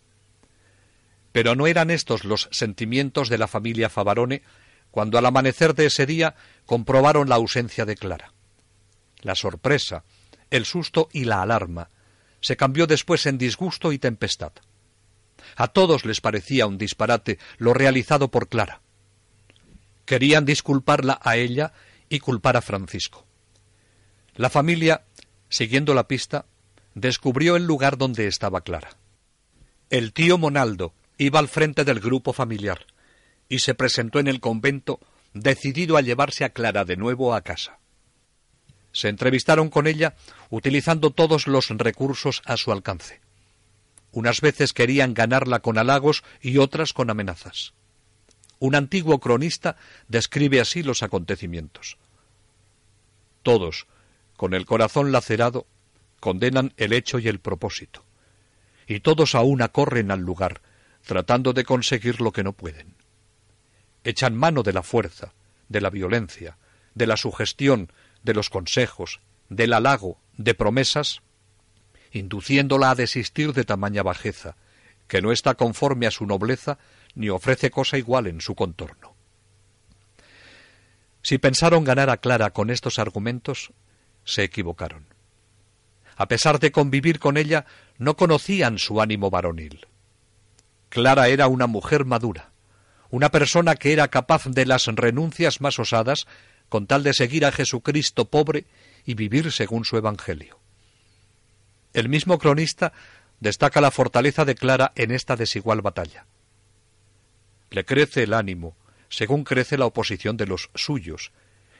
Pero 1.32 1.56
no 1.56 1.66
eran 1.66 1.90
estos 1.90 2.26
los 2.26 2.48
sentimientos 2.52 3.28
de 3.28 3.40
la 3.40 3.48
familia 3.48 3.90
Favarone 3.90 4.44
cuando 4.92 5.18
al 5.18 5.26
amanecer 5.26 5.74
de 5.74 5.88
ese 5.88 6.06
día 6.06 6.36
comprobaron 6.68 7.28
la 7.28 7.38
ausencia 7.38 7.86
de 7.86 7.96
Clara. 7.96 8.34
La 9.22 9.36
sorpresa, 9.36 10.04
el 10.50 10.66
susto 10.66 11.10
y 11.14 11.26
la 11.26 11.42
alarma 11.42 11.90
se 12.42 12.58
cambió 12.58 12.88
después 12.88 13.26
en 13.26 13.38
disgusto 13.38 13.92
y 13.92 14.00
tempestad. 14.00 14.52
A 15.56 15.68
todos 15.68 16.06
les 16.06 16.22
parecía 16.22 16.68
un 16.68 16.78
disparate 16.78 17.40
lo 17.58 17.74
realizado 17.74 18.30
por 18.30 18.50
Clara. 18.50 18.82
Querían 20.06 20.46
disculparla 20.46 21.20
a 21.22 21.38
ella 21.38 21.72
y 22.10 22.20
culpar 22.20 22.58
a 22.58 22.62
Francisco. 22.62 23.26
La 24.36 24.50
familia, 24.50 25.04
siguiendo 25.50 25.94
la 25.94 26.08
pista, 26.08 26.46
descubrió 26.96 27.56
el 27.56 27.66
lugar 27.66 27.98
donde 27.98 28.28
estaba 28.28 28.62
Clara. 28.62 28.98
El 29.90 30.14
tío 30.14 30.38
Monaldo 30.38 30.94
iba 31.18 31.40
al 31.40 31.48
frente 31.48 31.86
del 31.86 32.00
grupo 32.00 32.34
familiar 32.34 32.86
y 33.50 33.60
se 33.60 33.76
presentó 33.76 34.20
en 34.20 34.28
el 34.28 34.40
convento 34.40 35.00
decidido 35.34 35.98
a 35.98 36.02
llevarse 36.02 36.44
a 36.44 36.50
Clara 36.50 36.86
de 36.86 36.98
nuevo 36.98 37.36
a 37.36 37.42
casa. 37.42 37.81
Se 38.92 39.10
entrevistaron 39.10 39.70
con 39.70 39.88
ella 39.88 40.16
utilizando 40.50 41.12
todos 41.12 41.48
los 41.48 41.70
recursos 41.70 42.42
a 42.46 42.58
su 42.58 42.72
alcance. 42.72 43.22
Unas 44.12 44.42
veces 44.42 44.74
querían 44.74 45.14
ganarla 45.14 45.60
con 45.60 45.78
halagos 45.78 46.24
y 46.42 46.58
otras 46.58 46.94
con 46.94 47.10
amenazas. 47.10 47.74
Un 48.60 48.76
antiguo 48.76 49.20
cronista 49.20 49.78
describe 50.08 50.60
así 50.60 50.84
los 50.84 51.02
acontecimientos. 51.02 51.98
Todos, 53.44 53.88
con 54.38 54.54
el 54.54 54.66
corazón 54.66 55.12
lacerado, 55.12 55.66
condenan 56.20 56.74
el 56.78 56.94
hecho 56.94 57.18
y 57.18 57.28
el 57.28 57.40
propósito, 57.40 58.04
y 58.88 59.00
todos 59.00 59.34
a 59.34 59.42
una 59.42 59.70
corren 59.70 60.12
al 60.12 60.20
lugar, 60.20 60.62
tratando 61.06 61.54
de 61.54 61.64
conseguir 61.64 62.22
lo 62.22 62.32
que 62.32 62.44
no 62.44 62.54
pueden. 62.54 62.94
Echan 64.04 64.36
mano 64.36 64.62
de 64.62 64.74
la 64.74 64.84
fuerza, 64.84 65.34
de 65.70 65.82
la 65.82 65.90
violencia, 65.90 66.58
de 66.94 67.08
la 67.08 67.18
sugestión, 67.18 67.92
de 68.24 68.34
los 68.34 68.50
consejos, 68.50 69.20
del 69.50 69.74
halago, 69.74 70.20
de 70.38 70.54
promesas, 70.54 71.22
induciéndola 72.12 72.92
a 72.92 72.96
desistir 72.96 73.54
de 73.54 73.64
tamaña 73.64 74.04
bajeza, 74.04 74.56
que 75.08 75.22
no 75.22 75.32
está 75.32 75.56
conforme 75.56 76.08
a 76.08 76.12
su 76.12 76.26
nobleza 76.26 76.78
ni 77.16 77.30
ofrece 77.30 77.72
cosa 77.72 77.98
igual 77.98 78.28
en 78.28 78.42
su 78.42 78.56
contorno. 78.56 79.16
Si 81.22 81.38
pensaron 81.38 81.84
ganar 81.84 82.10
a 82.10 82.18
Clara 82.18 82.52
con 82.52 82.70
estos 82.70 82.98
argumentos, 82.98 83.72
se 84.24 84.44
equivocaron. 84.44 85.06
A 86.16 86.28
pesar 86.28 86.60
de 86.60 86.72
convivir 86.72 87.20
con 87.20 87.38
ella, 87.38 87.66
no 87.98 88.16
conocían 88.16 88.80
su 88.80 89.02
ánimo 89.02 89.30
varonil. 89.30 89.88
Clara 90.90 91.28
era 91.28 91.48
una 91.48 91.68
mujer 91.68 92.06
madura, 92.06 92.52
una 93.10 93.30
persona 93.30 93.76
que 93.76 93.94
era 93.94 94.08
capaz 94.08 94.46
de 94.46 94.66
las 94.66 94.86
renuncias 94.88 95.62
más 95.62 95.80
osadas 95.80 96.28
con 96.72 96.88
tal 96.88 97.04
de 97.04 97.14
seguir 97.14 97.44
a 97.46 97.52
Jesucristo 97.52 98.30
pobre 98.30 98.64
y 99.06 99.16
vivir 99.16 99.52
según 99.52 99.84
su 99.84 99.98
Evangelio. 99.98 100.58
El 101.92 102.08
mismo 102.08 102.40
cronista 102.40 102.94
destaca 103.42 103.82
la 103.82 103.92
fortaleza 103.92 104.46
de 104.46 104.56
Clara 104.56 104.94
en 104.96 105.12
esta 105.12 105.36
desigual 105.36 105.82
batalla. 105.82 106.28
Le 107.72 107.84
crece 107.84 108.24
el 108.24 108.34
ánimo, 108.34 108.78
según 109.10 109.44
crece 109.44 109.78
la 109.78 109.86
oposición 109.86 110.38
de 110.38 110.48
los 110.48 110.70
suyos, 110.74 111.34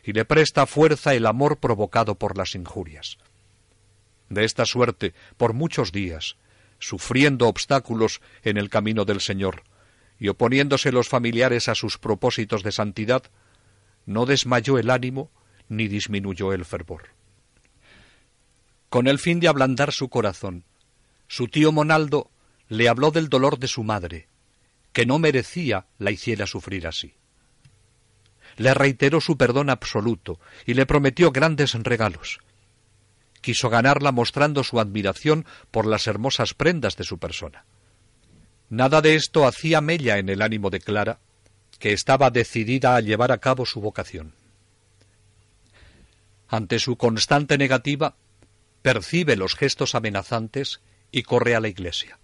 y 0.04 0.12
le 0.12 0.26
presta 0.26 0.66
fuerza 0.66 1.14
el 1.14 1.26
amor 1.26 1.60
provocado 1.60 2.16
por 2.16 2.38
las 2.38 2.54
injurias. 2.54 3.18
De 4.28 4.44
esta 4.44 4.66
suerte, 4.66 5.14
por 5.38 5.54
muchos 5.54 5.94
días, 5.94 6.36
sufriendo 6.80 7.48
obstáculos 7.48 8.20
en 8.44 8.58
el 8.58 8.70
camino 8.70 9.06
del 9.06 9.22
Señor, 9.22 9.64
y 10.20 10.28
oponiéndose 10.28 10.92
los 10.92 11.08
familiares 11.08 11.70
a 11.70 11.76
sus 11.76 11.98
propósitos 11.98 12.62
de 12.62 12.74
santidad, 12.74 13.24
no 14.06 14.26
desmayó 14.26 14.78
el 14.78 14.90
ánimo 14.90 15.32
ni 15.70 15.88
disminuyó 15.88 16.54
el 16.54 16.66
fervor 16.66 17.10
con 18.92 19.08
el 19.08 19.20
fin 19.20 19.40
de 19.40 19.48
ablandar 19.48 19.94
su 19.94 20.10
corazón. 20.10 20.66
Su 21.30 21.48
tío 21.48 21.72
Monaldo 21.72 22.30
le 22.68 22.90
habló 22.90 23.12
del 23.12 23.30
dolor 23.30 23.58
de 23.58 23.70
su 23.70 23.86
madre, 23.86 24.28
que 24.92 25.06
no 25.06 25.18
merecía 25.18 25.86
la 25.98 26.12
hiciera 26.12 26.46
sufrir 26.46 26.86
así. 26.86 27.14
Le 28.58 28.74
reiteró 28.74 29.22
su 29.22 29.38
perdón 29.38 29.70
absoluto 29.70 30.42
y 30.66 30.74
le 30.74 30.86
prometió 30.86 31.32
grandes 31.32 31.74
regalos. 31.74 32.40
Quiso 33.40 33.70
ganarla 33.70 34.12
mostrando 34.12 34.62
su 34.62 34.78
admiración 34.78 35.46
por 35.72 35.86
las 35.86 36.06
hermosas 36.08 36.54
prendas 36.54 36.98
de 36.98 37.06
su 37.06 37.18
persona. 37.18 37.64
Nada 38.68 39.00
de 39.00 39.16
esto 39.16 39.48
hacía 39.48 39.80
mella 39.80 40.18
en 40.18 40.28
el 40.28 40.42
ánimo 40.42 40.70
de 40.70 40.82
Clara, 40.82 41.22
que 41.82 41.94
estaba 41.94 42.30
decidida 42.30 42.96
a 42.96 43.02
llevar 43.02 43.32
a 43.32 43.40
cabo 43.40 43.66
su 43.66 43.82
vocación. 43.82 44.34
Ante 46.48 46.80
su 46.80 46.96
constante 46.96 47.58
negativa, 47.58 48.16
percibe 48.84 49.36
los 49.36 49.56
gestos 49.56 49.96
amenazantes 49.96 50.80
y 51.12 51.24
corre 51.24 51.56
a 51.56 51.60
la 51.60 51.70
iglesia. 51.70 52.20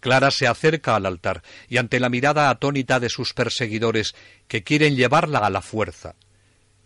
Clara 0.00 0.32
se 0.32 0.48
acerca 0.48 0.96
al 0.96 1.06
altar 1.06 1.42
y 1.68 1.76
ante 1.76 2.00
la 2.00 2.08
mirada 2.08 2.50
atónita 2.50 2.98
de 2.98 3.08
sus 3.08 3.32
perseguidores 3.32 4.14
que 4.48 4.64
quieren 4.64 4.96
llevarla 4.96 5.38
a 5.38 5.50
la 5.50 5.62
fuerza, 5.62 6.16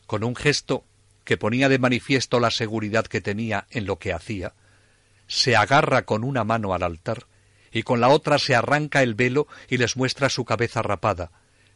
con 0.06 0.24
un 0.24 0.36
gesto 0.36 0.84
que 1.24 1.38
ponía 1.38 1.70
de 1.70 1.78
manifiesto 1.78 2.38
la 2.38 2.50
seguridad 2.50 3.06
que 3.06 3.22
tenía 3.22 3.66
en 3.70 3.86
lo 3.86 3.98
que 3.98 4.12
hacía, 4.12 4.52
se 5.26 5.56
agarra 5.56 6.02
con 6.04 6.22
una 6.22 6.44
mano 6.44 6.74
al 6.74 6.82
altar 6.82 7.26
y 7.70 7.82
con 7.82 8.00
la 8.00 8.10
otra 8.10 8.38
se 8.38 8.54
arranca 8.54 9.02
el 9.02 9.14
velo 9.14 9.46
y 9.68 9.78
les 9.78 9.96
muestra 9.96 10.28
su 10.28 10.44
cabeza 10.44 10.82
rapada, 10.82 11.30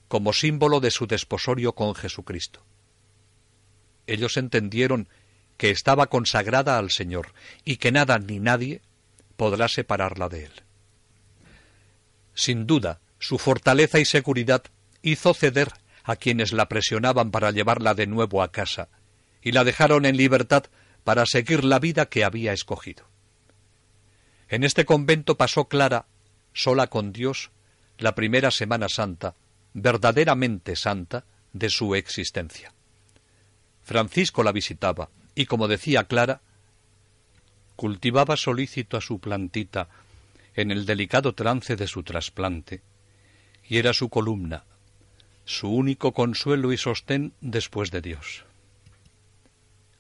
como 0.09 0.33
símbolo 0.33 0.81
de 0.81 0.91
su 0.91 1.07
desposorio 1.07 1.75
con 1.75 1.95
Jesucristo. 1.95 2.65
Ellos 4.07 4.37
entendieron 4.37 5.09
que 5.57 5.71
estaba 5.71 6.07
consagrada 6.07 6.79
al 6.79 6.91
Señor 6.91 7.33
y 7.65 7.77
que 7.79 7.93
nada 7.93 8.19
ni 8.19 8.39
nadie 8.39 8.83
podrá 9.37 9.69
separarla 9.69 10.29
de 10.29 10.45
él. 10.45 10.53
Sin 12.35 12.67
duda, 12.67 13.01
su 13.19 13.39
fortaleza 13.39 13.99
y 13.99 14.05
seguridad 14.05 14.63
hizo 15.03 15.35
ceder 15.35 15.73
a 16.05 16.17
quienes 16.17 16.53
la 16.53 16.69
presionaban 16.69 17.31
para 17.31 17.51
llevarla 17.51 17.95
de 17.95 18.07
nuevo 18.07 18.43
a 18.43 18.53
casa, 18.53 18.89
y 19.43 19.53
la 19.53 19.65
dejaron 19.65 20.07
en 20.07 20.17
libertad 20.17 20.65
para 21.05 21.27
seguir 21.27 21.65
la 21.65 21.79
vida 21.79 22.07
que 22.07 22.25
había 22.25 22.53
escogido. 22.53 23.09
En 24.49 24.65
este 24.65 24.85
convento 24.85 25.37
pasó 25.37 25.67
Clara, 25.67 26.07
sola 26.53 26.87
con 26.87 27.13
Dios, 27.13 27.51
la 27.99 28.15
primera 28.15 28.51
Semana 28.51 28.89
Santa, 28.89 29.35
verdaderamente 29.77 30.75
santa, 30.75 31.27
de 31.53 31.69
su 31.69 31.95
existencia. 31.95 32.73
Francisco 33.83 34.43
la 34.43 34.53
visitaba, 34.53 35.11
y 35.35 35.45
como 35.45 35.69
decía 35.69 36.05
Clara, 36.05 36.41
cultivaba 37.77 38.39
solícito 38.39 38.97
a 38.97 39.03
su 39.03 39.19
plantita 39.19 39.89
en 40.55 40.71
el 40.71 40.87
delicado 40.87 41.35
trance 41.35 41.77
de 41.77 41.87
su 41.87 42.03
trasplante, 42.03 42.81
y 43.69 43.77
era 43.77 43.93
su 43.93 44.09
columna, 44.09 44.65
su 45.45 45.69
único 45.69 46.13
consuelo 46.13 46.73
y 46.73 46.79
sostén 46.79 47.35
después 47.43 47.91
de 47.91 48.01
Dios. 48.01 48.45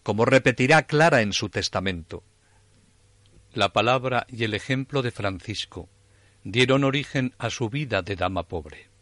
Como 0.02 0.24
repetirá 0.24 0.84
Clara 0.84 1.20
en 1.20 1.34
su 1.34 1.50
testamento, 1.50 2.22
la 3.52 3.74
palabra 3.74 4.26
y 4.30 4.44
el 4.44 4.54
ejemplo 4.54 5.02
de 5.02 5.10
Francisco 5.10 5.88
dieron 6.44 6.82
origen 6.82 7.34
a 7.36 7.50
su 7.50 7.68
vida 7.68 8.00
de 8.00 8.16
dama 8.16 8.44
pobre. 8.44 8.95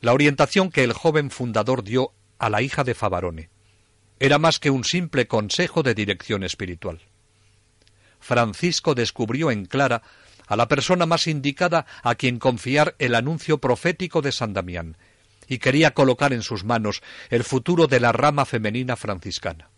La 0.00 0.12
orientación 0.12 0.70
que 0.70 0.84
el 0.84 0.92
joven 0.92 1.30
fundador 1.30 1.82
dio 1.82 2.12
a 2.38 2.50
la 2.50 2.62
hija 2.62 2.84
de 2.84 2.94
Favarone 2.94 3.50
era 4.20 4.38
más 4.38 4.58
que 4.58 4.70
un 4.70 4.84
simple 4.84 5.26
consejo 5.26 5.82
de 5.82 5.94
dirección 5.94 6.42
espiritual. 6.42 7.00
Francisco 8.20 8.94
descubrió 8.94 9.50
en 9.50 9.66
Clara 9.66 10.02
a 10.46 10.56
la 10.56 10.66
persona 10.66 11.06
más 11.06 11.26
indicada 11.26 11.86
a 12.02 12.14
quien 12.14 12.38
confiar 12.38 12.96
el 12.98 13.14
anuncio 13.14 13.58
profético 13.58 14.22
de 14.22 14.32
San 14.32 14.54
Damián, 14.54 14.96
y 15.46 15.58
quería 15.58 15.92
colocar 15.92 16.32
en 16.32 16.42
sus 16.42 16.64
manos 16.64 17.02
el 17.30 17.44
futuro 17.44 17.86
de 17.86 18.00
la 18.00 18.12
rama 18.12 18.44
femenina 18.44 18.96
franciscana. 18.96 19.70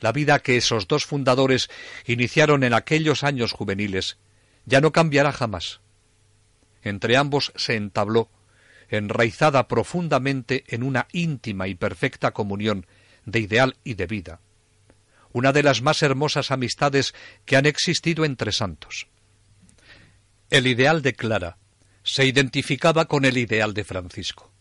La 0.00 0.12
vida 0.12 0.40
que 0.40 0.56
esos 0.56 0.88
dos 0.88 1.04
fundadores 1.04 1.68
iniciaron 2.06 2.64
en 2.64 2.74
aquellos 2.74 3.22
años 3.22 3.52
juveniles 3.52 4.18
ya 4.66 4.80
no 4.80 4.92
cambiará 4.92 5.32
jamás. 5.32 5.80
Entre 6.82 7.16
ambos 7.16 7.52
se 7.54 7.76
entabló, 7.76 8.28
enraizada 8.90 9.68
profundamente 9.68 10.64
en 10.68 10.82
una 10.82 11.06
íntima 11.12 11.68
y 11.68 11.74
perfecta 11.74 12.32
comunión 12.32 12.86
de 13.24 13.40
ideal 13.40 13.76
y 13.84 13.94
de 13.94 14.06
vida, 14.06 14.40
una 15.32 15.52
de 15.52 15.62
las 15.62 15.80
más 15.80 16.02
hermosas 16.02 16.50
amistades 16.50 17.14
que 17.44 17.56
han 17.56 17.66
existido 17.66 18.24
entre 18.24 18.52
santos. 18.52 19.06
El 20.50 20.66
ideal 20.66 21.02
de 21.02 21.14
Clara 21.14 21.58
se 22.02 22.24
identificaba 22.24 23.04
con 23.06 23.24
el 23.24 23.38
ideal 23.38 23.72
de 23.74 23.84
Francisco. 23.84 24.52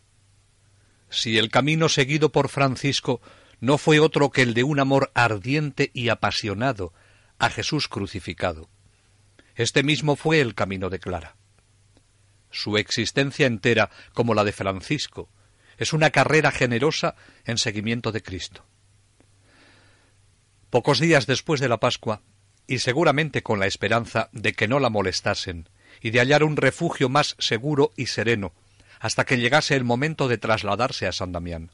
Si 1.10 1.38
el 1.40 1.50
camino 1.50 1.90
seguido 1.90 2.32
por 2.32 2.50
Francisco 2.50 3.22
no 3.60 3.78
fue 3.78 4.00
otro 4.00 4.30
que 4.30 4.44
el 4.44 4.54
de 4.54 4.64
un 4.64 4.80
amor 4.80 5.12
ardiente 5.16 5.90
y 5.94 6.10
apasionado 6.10 6.94
a 7.40 7.50
Jesús 7.50 7.88
crucificado, 7.88 8.70
este 9.56 9.84
mismo 9.84 10.16
fue 10.16 10.40
el 10.40 10.54
camino 10.54 10.90
de 10.90 11.00
Clara. 11.00 11.36
Su 12.52 12.78
existencia 12.78 13.48
entera, 13.48 13.90
como 14.14 14.34
la 14.34 14.44
de 14.44 14.52
Francisco, 14.52 15.30
es 15.78 15.94
una 15.94 16.10
carrera 16.10 16.52
generosa 16.52 17.16
en 17.46 17.58
seguimiento 17.58 18.12
de 18.12 18.22
Cristo. 18.22 18.66
Pocos 20.70 21.00
días 21.00 21.26
después 21.26 21.60
de 21.62 21.70
la 21.70 21.80
Pascua, 21.80 22.22
y 22.68 22.80
seguramente 22.80 23.42
con 23.42 23.60
la 23.60 23.66
esperanza 23.66 24.30
de 24.32 24.54
que 24.54 24.68
no 24.68 24.80
la 24.80 24.92
molestasen 24.92 25.68
y 26.02 26.12
de 26.12 26.20
hallar 26.20 26.44
un 26.44 26.56
refugio 26.56 27.10
más 27.10 27.36
seguro 27.40 27.92
y 27.96 28.06
sereno 28.06 28.54
hasta 29.00 29.26
que 29.26 29.38
llegase 29.38 29.76
el 29.76 29.84
momento 29.84 30.28
de 30.28 30.38
trasladarse 30.38 31.08
a 31.08 31.12
San 31.12 31.32
Damián. 31.32 31.72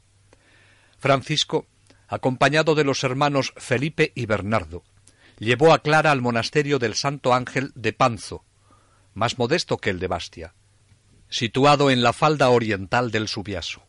Francisco, 0.98 1.66
acompañado 2.08 2.74
de 2.74 2.84
los 2.84 3.04
hermanos 3.04 3.52
Felipe 3.56 4.12
y 4.14 4.26
Bernardo, 4.26 4.84
llevó 5.38 5.74
a 5.74 5.80
Clara 5.80 6.12
al 6.12 6.22
monasterio 6.22 6.78
del 6.78 6.94
Santo 6.94 7.34
Ángel 7.34 7.72
de 7.74 7.92
Panzo, 7.92 8.44
más 9.12 9.38
modesto 9.38 9.76
que 9.76 9.90
el 9.90 9.98
de 9.98 10.06
Bastia, 10.06 10.54
situado 11.28 11.90
en 11.90 12.02
la 12.02 12.12
falda 12.12 12.50
oriental 12.50 13.10
del 13.10 13.28
Subiaso. 13.28 13.85